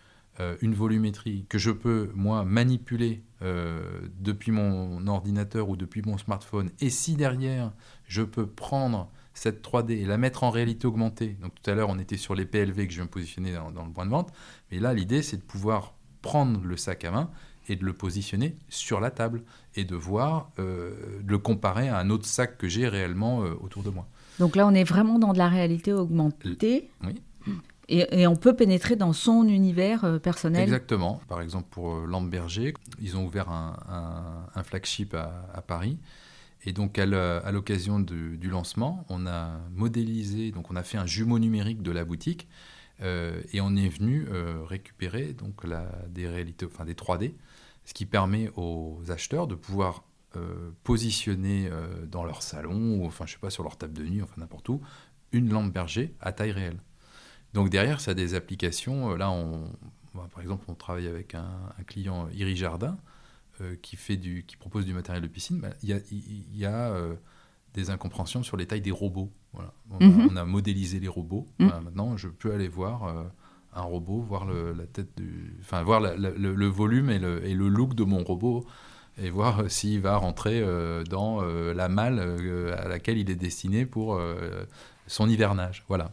[0.62, 6.90] une volumétrie que je peux, moi, manipuler depuis mon ordinateur ou depuis mon smartphone, et
[6.90, 7.74] si derrière,
[8.08, 11.38] je peux prendre cette 3D et la mettre en réalité augmentée.
[11.42, 13.92] Donc tout à l'heure, on était sur les PLV que je viens positionner dans, le
[13.92, 14.32] point de vente.
[14.72, 17.30] Mais là, l'idée, c'est de pouvoir prendre le sac à main
[17.68, 19.44] et de le positionner sur la table
[19.76, 23.54] et de voir, euh, de le comparer à un autre sac que j'ai réellement euh,
[23.62, 24.08] autour de moi.
[24.40, 26.90] Donc là, on est vraiment dans de la réalité augmentée.
[27.04, 27.22] Oui.
[27.88, 30.64] Et, on peut pénétrer dans son univers euh, personnel.
[30.64, 31.22] Exactement.
[31.28, 36.00] Par exemple, pour Lamberger, ils ont ouvert un, flagship à Paris.
[36.66, 41.38] Et donc, à l'occasion du lancement, on a modélisé, donc on a fait un jumeau
[41.38, 42.48] numérique de la boutique
[43.02, 45.64] euh, et on est venu euh, récupérer donc
[46.10, 47.34] des réalités, enfin des 3D,
[47.84, 50.06] ce qui permet aux acheteurs de pouvoir
[50.36, 51.70] euh, positionner
[52.08, 54.68] dans leur salon ou enfin je sais pas sur leur table de nuit, enfin n'importe
[54.70, 54.82] où,
[55.34, 56.80] une lampe berger à taille réelle.
[57.54, 59.16] Donc derrière, ça a des applications.
[59.16, 59.32] Là,
[60.16, 61.48] bah, par exemple, on travaille avec un,
[61.78, 62.98] un client Iri Jardin
[63.82, 65.90] qui, fait du, qui propose du matériel de piscine, bah, il
[66.54, 67.16] y a, euh,
[67.74, 69.32] des incompréhensions sur les tailles des robots.
[69.54, 69.74] Voilà.
[69.92, 70.50] On, a, mhm.
[70.50, 71.48] modélisé les robots.
[71.60, 71.72] Mhm.
[71.84, 73.24] maintenant, je peux aller voir euh,
[73.74, 77.68] un robot, voir le, la tête du, enfin voir le, volume et le, et le,
[77.68, 78.66] look de mon robot
[79.18, 80.62] et voir s'il va rentrer
[81.10, 82.20] dans la malle
[82.78, 84.20] à laquelle il est destiné pour
[85.08, 85.86] son hivernage.
[85.88, 86.12] Voilà.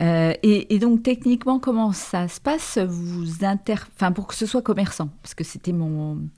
[0.00, 2.78] Euh, et, donc techniquement, comment ça se passe?
[2.78, 3.76] Vous inter...
[3.94, 6.28] enfin, pour que ce soit commerçant Parce que c'était mon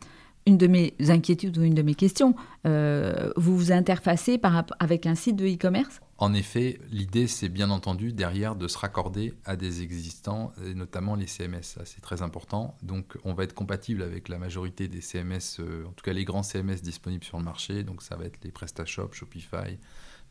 [0.48, 2.34] une de mes inquiétudes ou une de mes questions.
[2.66, 4.40] Euh, vous vous interfacez
[4.78, 6.00] avec un site de e-commerce?
[6.16, 11.26] En effet, l'idée, c'est bien entendu derrière de se raccorder à des existants, notamment les
[11.26, 11.78] CMS.
[11.84, 12.76] C'est très important.
[12.82, 16.24] Donc, on va être compatible avec la majorité des CMS, euh, en tout cas les
[16.24, 17.84] grands CMS disponibles sur le marché.
[17.84, 19.78] Donc, ça va être les PrestaShop, Shopify,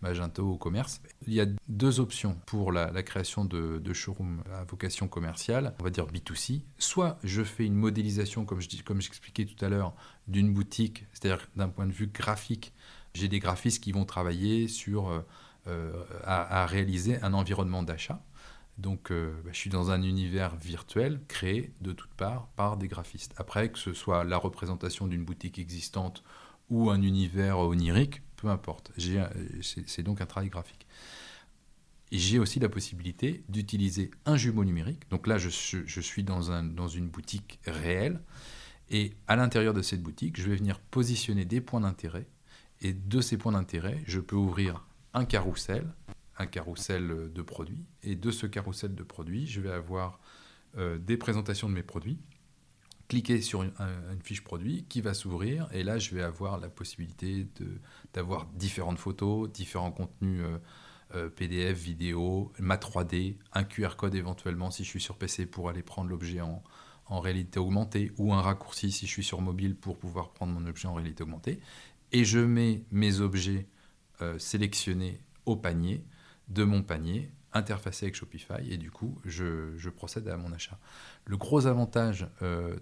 [0.01, 1.01] Magento au commerce.
[1.25, 5.83] Il y a deux options pour la, création de, de showroom à vocation commerciale, on
[5.83, 6.61] va dire B2C.
[6.77, 9.93] Soit je fais une modélisation, comme je comme j'expliquais tout à l'heure,
[10.27, 12.73] d'une boutique, c'est-à-dire d'un point de vue graphique.
[13.13, 15.25] J'ai des graphistes qui vont travailler sur, euh,
[15.67, 18.21] euh, à, réaliser un environnement d'achat.
[18.77, 22.87] Donc, euh, bah, je suis dans un univers virtuel créé de toutes parts par des
[22.87, 23.33] graphistes.
[23.37, 26.23] Après, que ce soit la représentation d'une boutique existante
[26.69, 28.91] ou un univers onirique, peu importe.
[29.61, 30.87] C'est donc un travail graphique.
[32.11, 35.09] J'ai aussi la possibilité d'utiliser un jumeau numérique.
[35.09, 38.21] Donc là, je, suis dans, un, dans une boutique réelle.
[38.89, 42.27] Et à l'intérieur de cette boutique, je vais venir positionner des points d'intérêt.
[42.79, 45.85] Et de ces points d'intérêt, je peux ouvrir un carrousel,
[46.37, 47.83] un carrousel de produits.
[48.03, 50.21] Et de ce carrousel de produits, je vais avoir
[50.77, 52.19] euh, des présentations de mes produits
[53.07, 53.71] cliquer sur une,
[54.23, 57.47] fiche produit qui va s'ouvrir et là je vais avoir la possibilité
[58.13, 60.57] d'avoir différentes photos, différents contenus euh,
[61.15, 65.69] euh, PDF, vidéo, ma 3D, un QR code éventuellement si je suis sur PC pour
[65.69, 66.61] aller prendre l'objet en,
[67.05, 70.67] en, réalité augmentée ou un raccourci si je suis sur mobile pour pouvoir prendre mon
[70.67, 71.61] objet en réalité augmentée.
[72.11, 73.67] Et je mets mes objets
[74.21, 76.03] euh, sélectionnés au panier
[76.49, 80.77] de mon panier interfacé avec Shopify et du coup je, procède à mon achat.
[81.25, 82.77] Le gros avantage euh,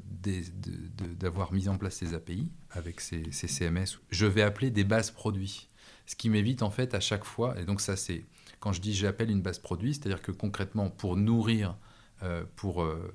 [1.19, 5.69] d'avoir mis en place ces API avec ces, CMS, je vais appeler des bases produits,
[6.05, 8.25] ce qui m'évite en fait à chaque fois, et donc ça c'est
[8.59, 11.77] quand je dis j'appelle une base produit, c'est-à-dire que concrètement pour nourrir,
[12.23, 13.13] euh, pour euh,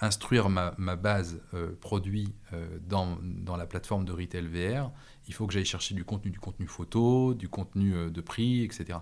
[0.00, 1.40] instruire ma, base
[1.80, 2.34] produit
[2.88, 4.90] dans, dans, la plateforme de Retail VR,
[5.28, 8.98] il faut que j'aille chercher du contenu, du contenu photo, du contenu de prix, etc.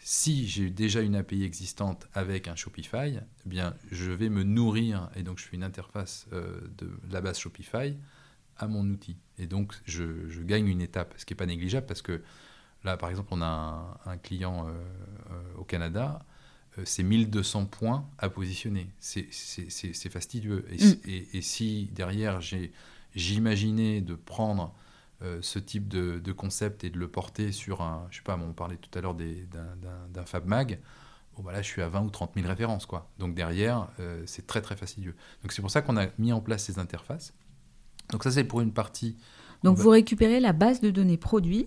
[0.00, 5.10] Si j'ai déjà une API existante avec un Shopify, eh bien, je vais me nourrir,
[5.16, 7.96] et donc je fais une interface euh, de la base Shopify
[8.56, 9.16] à mon outil.
[9.38, 10.04] Et donc, je,
[10.42, 12.22] gagne une étape, ce qui n'est pas négligeable, parce que
[12.84, 14.72] là, par exemple, on a un, client euh,
[15.30, 16.24] euh, au Canada,
[16.84, 18.88] c'est 1200 points à positionner.
[19.00, 19.32] C'est
[20.10, 20.64] fastidieux.
[20.70, 20.96] Et, mm.
[21.06, 22.40] et, et, si derrière,
[23.16, 24.72] j'imaginais de prendre
[25.22, 28.52] euh, ce type de, concept et de le porter sur un, je sais pas, on
[28.52, 30.78] parlait tout à l'heure d'un Fab Mag,
[31.36, 32.86] bon, bah là je suis à 20 ou 30 000 références.
[32.86, 33.10] Quoi.
[33.18, 35.14] Donc derrière, euh, c'est très très fastidieux.
[35.42, 37.34] Donc c'est pour ça qu'on a mis en place ces interfaces.
[38.10, 39.16] Donc ça c'est pour une partie.
[39.64, 41.66] Donc vous récupérez la base de données produits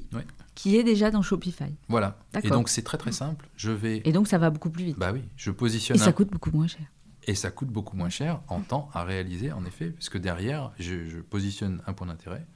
[0.56, 1.76] qui est déjà dans Shopify.
[1.89, 2.18] Voilà.
[2.43, 3.49] Et donc c'est très très simple.
[3.58, 4.02] Je vais.
[4.06, 4.97] Et donc ça va beaucoup plus vite.
[4.97, 5.97] Bah oui, je positionne.
[5.97, 6.86] Et ça coûte beaucoup moins cher.
[7.26, 10.72] Et ça coûte beaucoup moins cher en temps à réaliser, en effet, parce que derrière,
[10.80, 12.47] je positionne un point d'intérêt,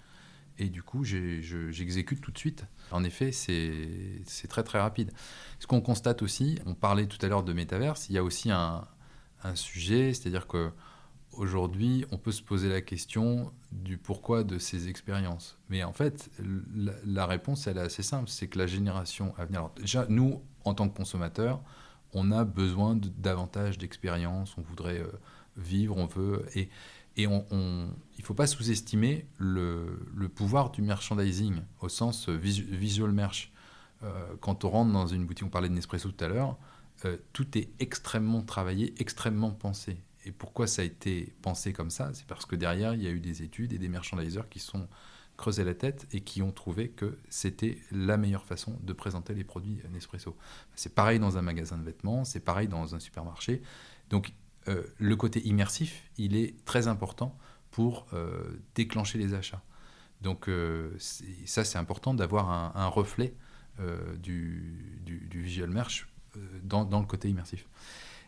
[0.58, 2.66] et du coup, j'exécute tout de suite.
[2.91, 5.12] En effet, c'est très très rapide.
[5.60, 8.51] Ce qu'on constate aussi, on parlait tout à l'heure de métaverse, il y a aussi
[8.51, 8.88] un,
[9.53, 10.72] sujet, c'est-à-dire que
[11.34, 15.60] aujourd'hui, on peut se poser la question du pourquoi de ces expériences.
[15.70, 16.32] Mais en fait,
[17.06, 19.60] la, réponse, elle est assez simple, c'est que la génération à venir...
[19.60, 21.62] Alors déjà, nous, en tant que consommateurs,
[22.14, 25.12] on a besoin de, davantage d'expériences, on voudrait euh,
[25.58, 26.43] vivre, on veut...
[27.18, 29.99] et il ne faut pas sous-estimer le,
[30.34, 33.51] pouvoir du merchandising au sens euh, visual merch.
[34.03, 36.57] Euh, quand on rentre dans une boutique, on parlait de Nespresso tout à l'heure,
[37.34, 39.97] tout est extrêmement travaillé, extrêmement pensé.
[40.26, 42.09] Et pourquoi ça a été pensé comme ça?
[42.13, 44.88] C'est parce que derrière, il y a eu des études et des merchandisers qui sont
[45.38, 49.43] creusés la tête et qui ont trouvé que c'était la meilleure façon de présenter les
[49.43, 50.36] produits Nespresso.
[50.74, 53.61] C'est pareil dans un magasin de vêtements, c'est pareil dans un supermarché.
[54.09, 54.34] Donc
[54.68, 57.38] euh, le côté immersif, il est très important
[57.72, 59.61] pour euh, déclencher les achats.
[60.22, 60.91] Donc euh,
[61.45, 63.36] ça, c'est important d'avoir un, reflet
[64.18, 66.07] du, du, visual merch
[66.63, 67.68] dans, dans, le côté immersif.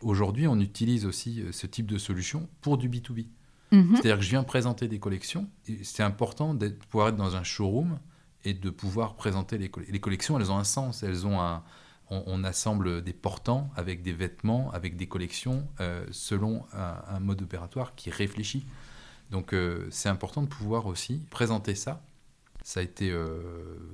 [0.02, 3.26] Aujourd'hui, on utilise aussi ce type de solution pour du B2B.
[3.72, 3.96] Mhm.
[3.96, 5.48] C'est-à-dire que je viens présenter des collections.
[5.82, 7.98] C'est important de pouvoir être dans un showroom
[8.44, 10.38] et de pouvoir présenter les, les collections.
[10.38, 11.02] Elles ont un sens.
[11.02, 11.64] Elles ont un,
[12.10, 17.94] on, assemble des portants avec des vêtements, avec des collections, euh, selon un, mode opératoire
[17.94, 18.64] qui réfléchit.
[19.30, 22.02] Donc euh, c'est important de pouvoir aussi présenter ça.
[22.64, 23.14] Ça a été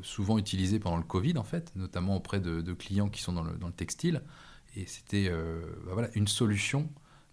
[0.03, 3.73] souvent utilisé pendant le Covid, en fait, notamment auprès de, clients qui sont dans le,
[3.73, 4.23] textile.
[4.77, 6.89] Et c'était euh, bah voilà, une solution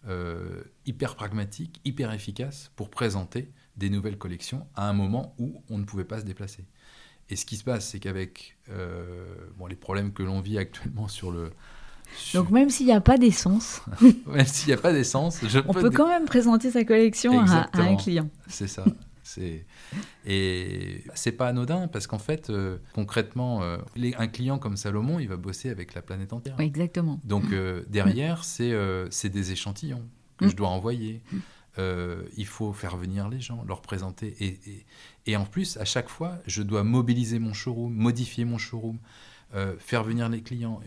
[0.07, 5.77] euh, hyper pragmatique, hyper efficace pour présenter des nouvelles collections à un moment où on
[5.77, 6.65] ne pouvait pas se déplacer.
[7.31, 9.23] Et ce qui se passe, c'est qu'avec euh,
[9.57, 11.51] bon, les problèmes que l'on vit actuellement sur le...
[12.33, 13.81] Donc même s'il n'y a pas d'essence...
[14.27, 15.39] même s'il n'y a pas d'essence...
[15.65, 18.29] On peut quand même présenter sa collection à, à, un client.
[18.47, 18.83] C'est ça.
[20.25, 23.77] Et c'est pas anodin parce qu'en fait, euh, concrètement, euh,
[24.17, 26.59] un client comme Salomon, il va bosser avec la planète entière.
[26.59, 27.21] exactement.
[27.23, 27.45] Donc
[27.87, 30.03] derrière, c'est des échantillons
[30.35, 30.55] que je mm.
[30.55, 31.23] dois envoyer.
[31.77, 34.35] Il faut faire venir les gens, leur présenter.
[35.25, 38.99] Et, en plus, à chaque fois, je dois mobiliser mon showroom, modifier mon showroom,
[39.79, 40.81] faire venir les clients.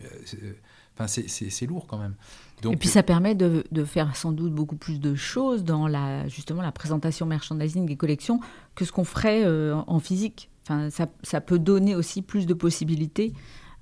[0.97, 2.15] Enfin, c'est lourd quand même.
[2.63, 6.61] et puis ça permet de, faire sans doute beaucoup plus de choses dans la, justement
[6.61, 8.39] la présentation merchandising des collections
[8.75, 10.49] que ce qu'on ferait euh, en physique.
[10.63, 13.33] Enfin, ça, peut donner aussi plus de possibilités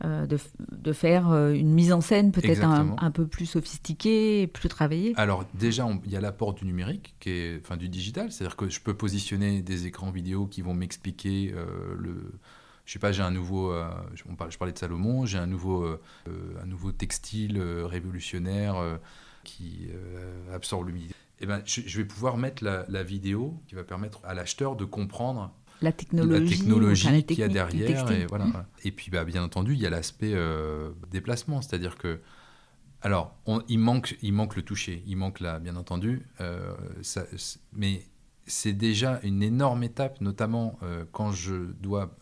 [0.04, 0.38] euh, de,
[0.72, 5.14] de, faire euh, une mise en scène peut-être un, peu plus sophistiquée, plus travaillée.
[5.18, 8.70] Alors déjà, il y a l'apport du numérique, qui est, enfin du digital, c'est-à-dire que
[8.70, 11.54] je peux positionner des écrans vidéo qui vont m'expliquer
[11.98, 12.34] le
[12.86, 16.00] je sais pas, j'ai un nouveau, euh, je parlais de Salomon, j'ai un nouveau, euh,
[16.62, 18.76] un nouveau textile euh, révolutionnaire
[19.44, 19.90] qui
[20.54, 21.16] absorbe l'humidité.
[21.40, 25.54] Eh ben, je, vais pouvoir mettre la, vidéo qui va permettre à l'acheteur de comprendre
[25.84, 28.12] la technologie, la technologie qu'il y a derrière.
[28.12, 30.36] Et, voilà, et puis, bah, bien entendu, il y a l'aspect
[31.12, 32.20] déplacement, c'est-à-dire que
[33.02, 33.36] alors,
[33.68, 36.26] il, manque, il manque le toucher, il manque là, bien entendu,
[37.02, 37.26] ça,
[37.74, 38.02] mais
[38.46, 40.80] c'est déjà une énorme étape, notamment
[41.12, 42.16] quand je dois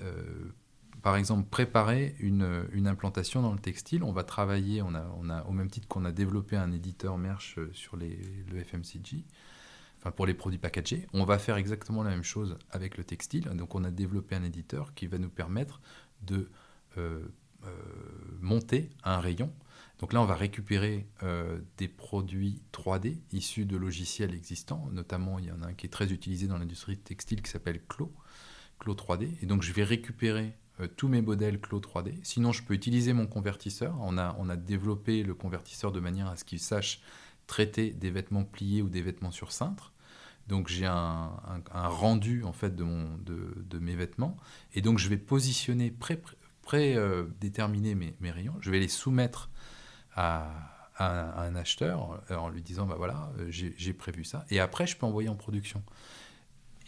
[0.00, 0.52] euh,
[1.02, 4.04] par exemple, préparer une, une, implantation dans le textile.
[4.04, 7.18] On va travailler, on a, on a, au même titre qu'on a développé un éditeur
[7.18, 8.20] merch euh, sur les,
[8.52, 9.24] le FMCG,
[10.10, 13.44] pour les produits packagés, on va faire exactement la même chose avec le textile.
[13.44, 15.80] Donc on a développé un éditeur qui va nous permettre
[16.22, 16.50] de
[16.98, 17.20] euh,
[18.40, 19.52] monter un rayon.
[20.00, 21.06] Donc là, on va récupérer
[21.76, 24.88] des produits 3D issus de logiciels existants.
[24.90, 27.80] Notamment, il y en a un qui est très utilisé dans l'industrie textile qui s'appelle
[27.86, 28.12] Clo,
[28.80, 29.28] Clos 3D.
[29.42, 32.14] Et donc, je vais récupérer euh, tous mes modèles Clos 3D.
[32.22, 33.96] Sinon, je peux utiliser mon convertisseur.
[34.00, 37.00] On a, on a développé le convertisseur de manière à ce qu'il sache
[37.46, 39.91] traiter des vêtements pliés ou des vêtements sur cintre.
[40.48, 41.30] Donc j'ai un,
[41.72, 44.36] rendu en fait de, mes vêtements
[44.74, 46.20] et donc je vais positionner pré,
[46.62, 48.54] pré, euh, mes, rayons.
[48.60, 49.50] Je vais les soumettre
[50.14, 50.50] à,
[50.98, 55.06] un acheteur euh, en lui disant bah voilà j'ai prévu ça et après je peux
[55.06, 55.82] envoyer en production.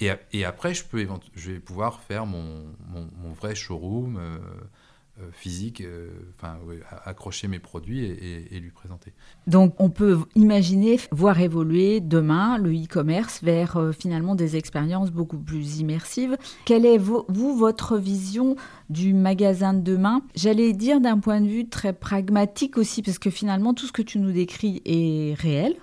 [0.00, 2.66] Et, après, je, peux, je vais pouvoir faire mon,
[3.34, 4.38] vrai showroom euh, euh,
[5.32, 6.08] physique, euh,
[7.04, 9.12] accrocher mes produits et, lui présenter.
[9.46, 15.78] Donc, on peut imaginer voir évoluer demain le e-commerce vers finalement des expériences beaucoup plus
[15.78, 16.36] immersives.
[16.64, 17.24] Quelle est vous,
[17.56, 18.56] votre vision
[18.90, 20.22] du magasin de demain?
[20.34, 24.02] J'allais dire d'un point de vue très pragmatique aussi, parce que finalement, tout ce que
[24.02, 25.76] tu nous décris est réel,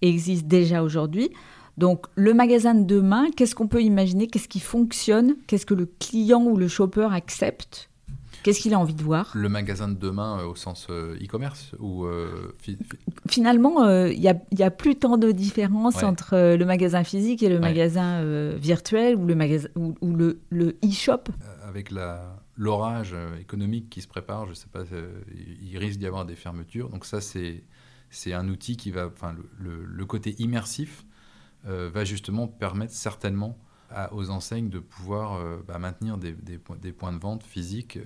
[0.00, 1.30] existe déjà aujourd'hui.
[1.78, 4.26] Donc le magasin de demain, qu'est-ce qu'on peut imaginer?
[4.26, 5.36] Qu'est-ce qui fonctionne?
[5.46, 7.91] Qu'est-ce que le client ou le shopper accepte?
[8.42, 11.72] Qu'est-ce qu'il a envie de voir Le magasin de demain euh, au sens euh, e-commerce
[11.78, 12.52] ou euh,
[13.28, 18.22] Finalement, il n'y a, plus tant de différence entre le magasin physique et le magasin
[18.56, 21.24] virtuel ou le magasin ou, le, e-shop.
[21.62, 21.90] Avec
[22.56, 24.82] l'orage économique qui se prépare, je sais pas,
[25.62, 26.88] il risque d'y avoir des fermetures.
[26.88, 27.62] Donc ça, c'est
[28.10, 31.04] c'est un outil qui va, enfin, le, côté immersif
[31.64, 33.56] va justement permettre certainement
[34.12, 36.32] aux enseignes de pouvoir bah, maintenir des,
[36.92, 37.98] points de vente physiques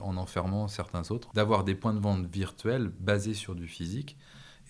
[0.00, 4.16] en enfermant certains autres, d'avoir des points de vente virtuels basés sur du physique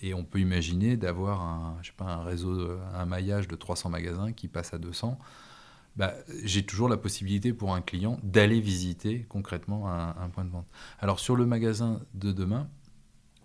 [0.02, 4.78] et on peut imaginer d'avoir un, réseau, un maillage de 300 magasins qui passe à
[4.78, 5.18] 200.
[5.96, 10.66] Bah, j'ai toujours la possibilité pour un client d'aller visiter concrètement un, point de vente.
[10.98, 12.68] Alors sur le magasin de demain,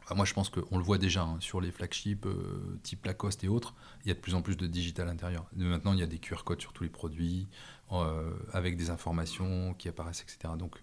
[0.10, 3.43] bah, moi je pense qu'on le voit déjà hein, sur les flagships euh, type Lacoste
[3.43, 5.45] et autres, il y a de plus en plus de digital à l'intérieur.
[5.55, 7.47] Maintenant il y a des QR codes sur tous les produits,
[7.91, 10.55] euh, avec des informations qui apparaissent, etc.
[10.57, 10.82] Donc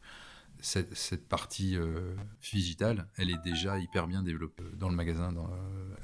[0.61, 2.15] cette, partie euh,
[2.53, 5.35] digitale, elle est déjà hyper bien développée dans le magasin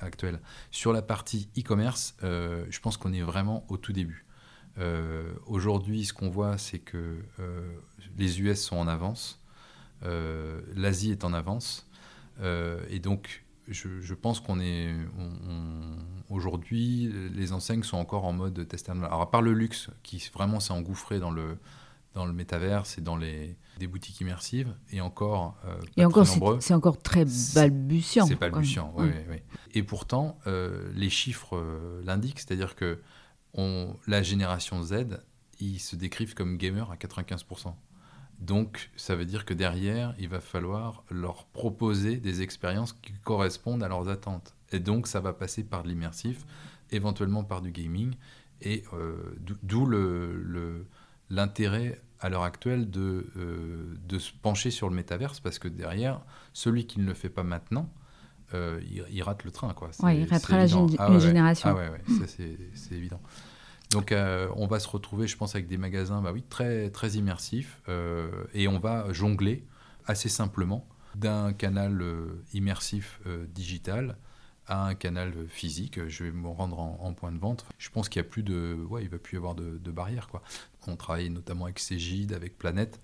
[0.01, 0.41] actuel.
[0.73, 4.27] Sur la partie e-commerce, je pense qu'on est vraiment au tout début.
[5.47, 7.23] Aujourd'hui, ce qu'on voit, c'est que
[8.19, 9.41] les US sont en avance,
[10.03, 11.89] l'Asie est en avance,
[12.41, 14.95] et donc je, pense qu'on est
[16.29, 20.61] aujourd'hui, les enseignes sont encore en mode test Alors à part le luxe qui vraiment
[20.61, 21.59] s'est engouffré dans le
[22.15, 26.27] dans le métaverse et dans les des boutiques immersives et encore euh, et encore
[26.61, 27.25] c'est encore très
[27.55, 29.39] balbutiant c'est balbutiant oui, oui,
[29.73, 33.01] et pourtant euh, les chiffres euh, l'indiquent c'est-à-dire que
[33.55, 35.21] on, la génération Z
[35.59, 37.75] ils se décrivent comme gamers à 95%
[38.43, 43.83] donc ça veut dire que derrière il va falloir leur proposer des expériences qui correspondent
[43.83, 46.45] à leurs attentes et donc ça va passer par de l'immersif
[46.91, 48.15] éventuellement par du gaming
[48.61, 48.85] et
[49.63, 50.87] d'où le
[51.33, 56.21] l'intérêt à l'heure actuelle de, euh, de se pencher sur le métaverse parce que derrière,
[56.53, 57.91] celui qui ne le fait pas maintenant,
[58.55, 58.81] euh,
[59.11, 59.73] il, rate le train.
[59.73, 59.91] Quoi.
[60.13, 60.67] il ratera la
[60.99, 61.71] ah une génération.
[61.71, 62.27] Ah ouais, ouais
[62.75, 63.21] c'est évident.
[63.93, 67.11] Donc euh, on va se retrouver, je pense, avec des magasins bah oui, très, très
[67.13, 67.83] immersifs
[68.55, 69.65] et on va jongler
[70.07, 72.03] assez simplement d'un canal
[72.55, 73.21] immersif
[73.55, 74.17] digital
[74.67, 76.07] à un canal physique.
[76.09, 77.67] Je vais me rendre en, point de vente.
[77.79, 79.91] Je pense qu'il y a plus de, ouais, il va plus y avoir de, de
[79.91, 80.43] barrières quoi.
[80.87, 83.01] On travaille notamment avec Cégide, avec Planète,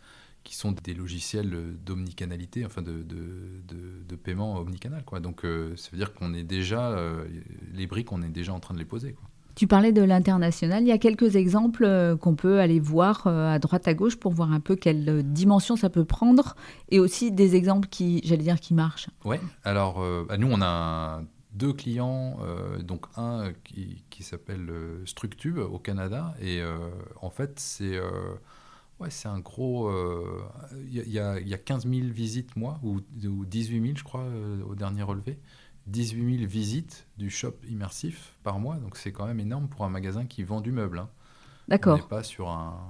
[0.49, 5.05] qui sont des logiciels d'omnicanalité, enfin de, de, paiement omnicanal.
[5.05, 5.21] Quoi.
[5.21, 7.27] Donc euh, ça veut dire qu'on est déjà, euh,
[7.73, 9.13] les briques, on est déjà en train de les poser.
[9.13, 9.29] Quoi.
[9.59, 10.83] Tu parlais de l'international.
[10.83, 14.33] Il y a quelques exemples euh, qu'on peut aller voir à droite à gauche pour
[14.33, 16.55] voir un peu quelle dimension ça peut prendre
[16.91, 19.11] et aussi des exemples qui, j'allais dire, qui marchent.
[19.25, 21.23] Oui, alors bah, nous, on a
[21.59, 26.91] deux clients, euh, donc un qui, qui s'appelle euh, Structube au Canada, et euh,
[27.21, 27.99] en fait c'est
[29.01, 29.93] ouais, c'est un gros...
[30.87, 33.01] Il y, a, y, a 15 000 visites moi, ou
[33.45, 34.25] 18 000 je crois
[34.69, 35.39] au dernier relevé.
[35.89, 39.91] 18 000 visites du shop immersif par mois, donc c'est quand même énorme pour un
[39.91, 40.99] magasin qui vend du meuble.
[40.99, 41.09] Hein.
[41.69, 41.99] D'accord.
[41.99, 42.81] On n'est pas sur un.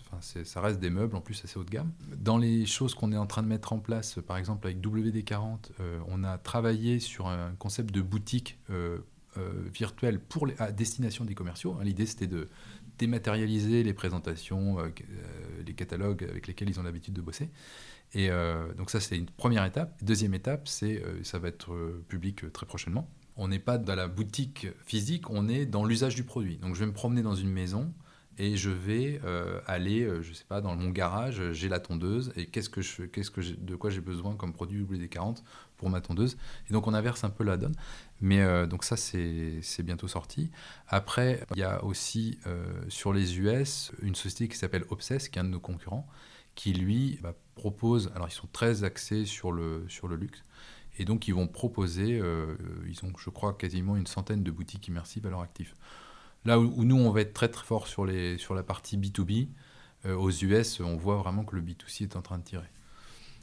[0.00, 1.92] Enfin, ça reste des meubles en plus assez haut de gamme.
[2.16, 5.70] Dans les choses qu'on est en train de mettre en place, par exemple avec WD40,
[5.80, 8.98] euh, on a travaillé sur un concept de boutique euh,
[9.36, 11.76] euh, virtuelle pour les, à destination des commerciaux.
[11.78, 12.48] Hein, l'idée c'était de
[12.98, 14.78] dématérialiser les présentations,
[15.64, 17.48] les catalogues avec lesquels ils ont l'habitude de bosser.
[18.14, 18.30] Et
[18.76, 20.02] donc ça c'est une première étape.
[20.02, 23.08] Deuxième étape, c'est ça va être public très prochainement.
[23.36, 26.56] On n'est pas dans la boutique physique, on est dans l'usage du produit.
[26.56, 27.92] Donc je vais me promener dans une maison
[28.38, 32.32] et je vais euh, aller, euh, je sais pas, dans mon garage, j'ai la tondeuse
[32.36, 35.42] et qu'est-ce que je, qu'est-ce que de quoi j'ai besoin comme produit WD-40
[35.76, 36.36] pour ma tondeuse.
[36.70, 37.74] Et donc on inverse un peu la donne.
[38.20, 40.50] Mais euh, donc ça c'est, bientôt sorti.
[40.86, 42.38] Après il y a aussi
[42.88, 46.08] sur les US une société qui s'appelle Obsess, qui est un de nos concurrents,
[46.58, 50.44] qui lui bah, propose, alors ils sont très axés sur le sur le luxe.
[50.98, 52.20] Et donc ils vont proposer,
[52.88, 55.76] ils ont je crois quasiment une centaine de boutiques immersives à leur actif.
[56.44, 59.48] Là où, nous, on va être très très fort sur, les, sur la partie B2B,
[60.06, 62.66] euh, aux US, on voit vraiment que le B2C est en train de tirer.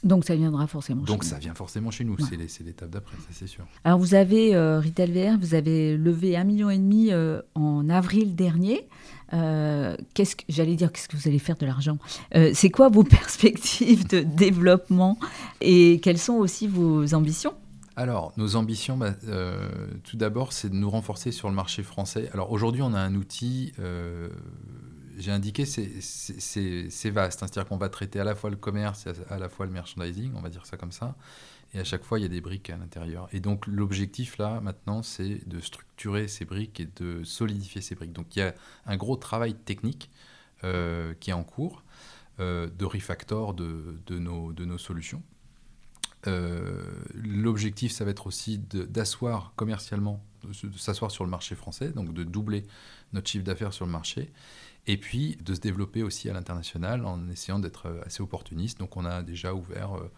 [0.04, 3.46] Donc ça viendra forcément Donc ça vient forcément chez nous, c'est l'étape d'après, ça c'est
[3.46, 3.66] sûr.
[3.84, 7.88] Alors vous avez, euh, Retail VR, vous avez levé 1,5 million et demi euh, en
[7.88, 8.88] avril dernier.
[9.30, 11.98] qu'est-ce que j'allais dire qu'est-ce que vous allez faire de l'argent?
[12.52, 15.18] C'est quoi vos perspectives de développement
[15.60, 17.54] et quelles sont aussi vos ambitions?
[17.98, 19.68] Alors, nos ambitions, bah, euh,
[20.04, 22.28] tout d'abord, c'est de nous renforcer sur le marché français.
[22.34, 24.28] Alors aujourd'hui, on a un outil, euh,
[25.16, 27.42] j'ai indiqué, c'est vaste.
[27.42, 27.46] Hein.
[27.46, 30.32] C'est-à-dire qu'on va traiter à la fois le commerce et à la fois le merchandising,
[30.34, 31.16] on va dire ça comme ça.
[31.74, 33.28] Et à chaque fois, il y a des briques à l'intérieur.
[33.32, 38.12] Et donc, l'objectif là, maintenant, c'est de structurer ces briques et de solidifier ces briques.
[38.12, 38.54] Donc, il y a
[38.86, 40.10] un gros travail technique
[40.64, 41.82] euh, qui est en cours
[42.38, 45.22] de refactor de, nos, de nos solutions.
[46.26, 46.82] Euh,
[47.14, 52.24] l'objectif, ça va être aussi d'asseoir commercialement, de, s'asseoir sur le marché français, donc de
[52.24, 52.64] doubler
[53.12, 54.32] notre chiffre d'affaires sur le marché,
[54.86, 58.78] et puis de se développer aussi à l'international en essayant d'être euh, assez opportuniste.
[58.78, 60.10] Donc on a déjà ouvert euh,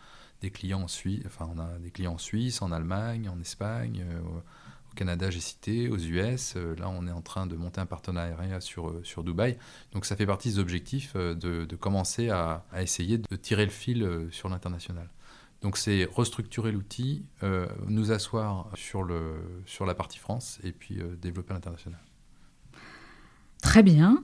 [0.43, 4.95] des clients en Suisse, enfin on a des clients en en Allemagne, en Espagne, au
[4.95, 6.55] Canada j'ai cité, aux US.
[6.55, 9.59] là on est en train de monter un partenariat sur, sur Dubaï.
[9.93, 14.49] Donc ça fait partie des objectifs de, commencer à, essayer de tirer le fil sur
[14.49, 15.11] l'international.
[15.61, 17.25] Donc c'est restructurer l'outil,
[17.89, 22.01] nous asseoir sur, le, sur la partie France et puis développer l'international.
[23.61, 24.23] Très bien.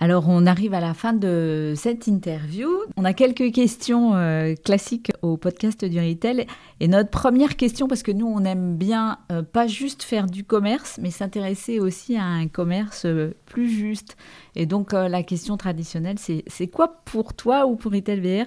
[0.00, 2.68] Alors on arrive à la fin de cette interview.
[2.96, 6.46] On a quelques questions euh, classiques au podcast du retail.
[6.80, 10.44] Et notre première question, parce que nous on aime bien euh, pas juste faire du
[10.44, 14.16] commerce, mais s'intéresser aussi à un commerce euh, plus juste.
[14.56, 18.46] Et donc la question traditionnelle, c'est quoi pour toi ou pour Retail VR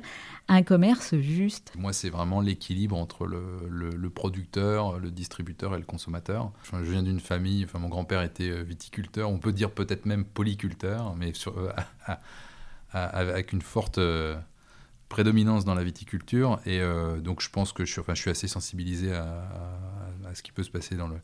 [0.49, 6.51] un commerce juste Moi, c'est vraiment l'équilibre entre le, producteur, le distributeur et le consommateur.
[6.71, 10.23] Je viens d'une famille, enfin, mon grand-père était euh, viticulteur, on peut dire peut-être même
[10.23, 11.69] polyculteur, mais euh,
[12.93, 14.37] avec une forte euh,
[15.09, 16.59] prédominance dans la viticulture.
[16.65, 16.81] Et
[17.21, 19.49] donc, je pense que je suis, enfin, je suis assez sensibilisé à,
[20.33, 21.17] ce qui peut se passer dans le,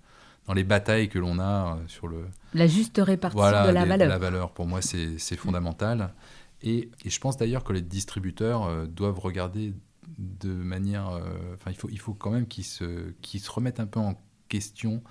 [0.48, 2.26] dans les batailles que l'on a sur le...
[2.54, 4.10] La juste répartition de la valeur.
[4.10, 6.14] La valeur, pour moi, c'est fondamental.
[6.64, 9.74] Et, je pense d'ailleurs que les distributeurs euh, doivent regarder
[10.18, 11.10] de manière...
[11.10, 15.04] Euh, enfin, il, faut, quand même qu'ils se, qu'ils se remettent un peu en question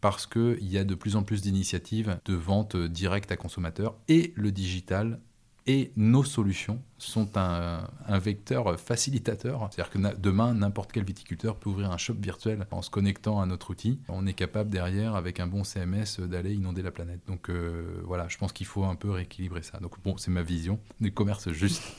[0.00, 4.32] parce qu'il y a de plus en plus d'initiatives de vente directe à consommateurs et
[4.36, 5.20] le digital
[5.66, 7.88] et nos solutions sont un,
[8.18, 9.68] vecteur facilitateur.
[9.70, 13.46] C'est-à-dire que demain, n'importe quel viticulteur peut ouvrir un shop virtuel en se connectant à
[13.46, 13.98] notre outil.
[14.08, 17.20] On est capable derrière, avec un bon CMS, d'aller inonder la planète.
[17.26, 19.78] Donc euh, voilà, je pense qu'il faut un peu rééquilibrer ça.
[19.78, 21.82] Donc bon, c'est ma vision du commerce juste.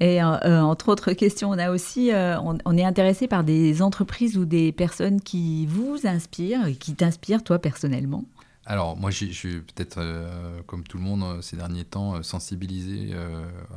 [0.00, 4.38] Et euh, euh, entre autres questions, on a aussi, on, est intéressé par des entreprises
[4.38, 8.24] ou des personnes qui vous inspirent, qui t'inspirent toi personnellement.
[8.70, 12.22] Alors, moi, je suis peut-être, euh, comme tout le monde euh, ces derniers temps, euh,
[12.22, 13.14] sensibilisé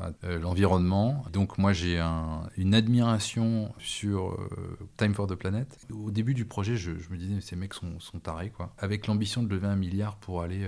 [0.01, 1.23] à l'environnement.
[1.31, 2.01] Donc, moi, j'ai
[2.57, 4.37] une admiration sur
[4.97, 5.79] Time for the Planet.
[5.93, 8.73] Au début du projet, je, me disais, ces mecs sont, sont, tarés, quoi.
[8.77, 10.67] Avec l'ambition de lever un milliard pour aller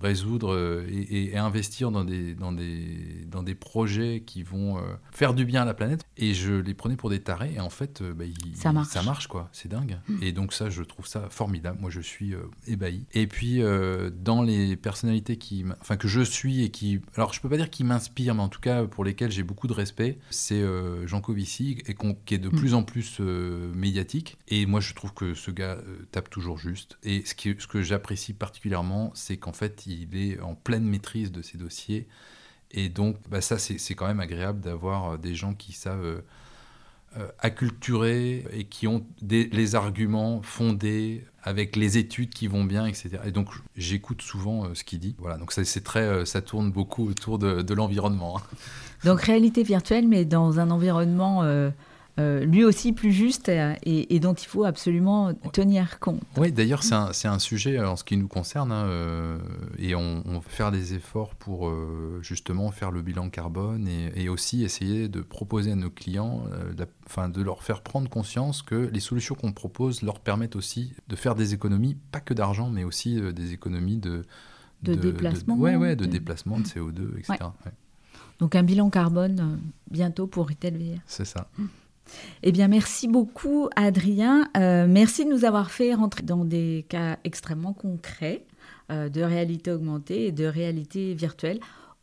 [0.00, 5.62] résoudre et, investir dans des, dans, des, dans des projets qui vont faire du bien
[5.62, 6.06] à la planète.
[6.16, 7.52] Et je les prenais pour des tarés.
[7.54, 8.88] Et en fait, bah, ça, marche.
[8.88, 9.50] ça marche, quoi.
[9.52, 9.98] C'est dingue.
[10.08, 10.22] Mmh.
[10.22, 11.78] Et donc, ça, je trouve ça formidable.
[11.80, 12.34] Moi, je suis
[12.66, 13.04] ébahi.
[13.12, 17.40] Et puis, euh, dans les personnalités qui, enfin, que je suis et qui, alors je
[17.40, 20.18] peux pas dire qui m'inspirent, mais en tout cas pour lesquelles j'ai beaucoup de respect,
[20.30, 22.56] c'est euh, Jean Covici, et qui est de mm.
[22.56, 24.38] plus en plus euh, médiatique.
[24.48, 25.78] Et moi, je trouve que ce gars
[26.12, 26.98] tape toujours juste.
[27.02, 31.32] Et ce, qui, ce que j'apprécie particulièrement, c'est qu'en fait, il est en pleine maîtrise
[31.32, 32.08] de ses dossiers.
[32.70, 36.22] Et donc, bah, ça, c'est quand même agréable d'avoir des gens qui savent
[37.38, 43.08] acculturer et qui ont des, les arguments fondés avec les études qui vont bien, etc.
[43.24, 45.14] Et donc j'écoute souvent euh, ce qu'il dit.
[45.18, 48.36] Voilà, donc ça, c'est très, euh, ça tourne beaucoup autour de, l'environnement.
[48.36, 48.42] Hein.
[49.04, 51.70] Donc réalité virtuelle, mais dans un environnement euh,
[52.18, 56.20] euh, lui aussi plus juste et, dont il faut absolument tenir compte.
[56.36, 59.38] Oui, d'ailleurs, c'est un, un, sujet en ce qui nous concerne hein, euh,
[59.78, 64.64] et on, va faire des efforts pour euh, justement faire le bilan carbone et, aussi
[64.64, 66.42] essayer de proposer à nos clients,
[67.06, 71.16] enfin, de leur faire prendre conscience que les solutions qu'on propose leur permettent aussi de
[71.16, 74.26] faire des économies, pas que d'argent, mais aussi des économies de,
[74.82, 75.56] de, déplacement.
[75.56, 77.36] ouais, ouais, de, déplacement, de CO2, etc.
[78.38, 79.60] Donc un bilan carbone
[79.90, 81.00] bientôt pour Retail VR.
[81.06, 81.48] C'est ça.
[81.56, 81.66] Mm.
[82.42, 84.48] Eh bien, merci beaucoup, Adrien.
[84.56, 88.44] Euh, merci de nous avoir fait rentrer dans des cas extrêmement concrets
[88.90, 91.60] euh, de réalité augmentée et de réalité virtuelle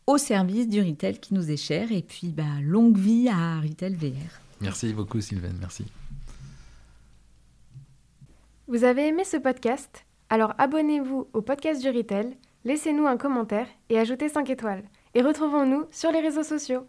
[0.07, 1.91] au service du retail qui nous est cher.
[1.91, 4.41] Et puis, bah, longue vie à Retail VR.
[4.61, 5.53] Merci beaucoup, Sylvain.
[5.59, 5.85] Merci.
[8.67, 10.05] Vous avez aimé ce podcast?
[10.29, 14.83] Alors abonnez-vous au podcast du Retail, laissez-nous un commentaire et ajoutez 5 étoiles.
[15.13, 16.87] Et retrouvons-nous sur les réseaux sociaux.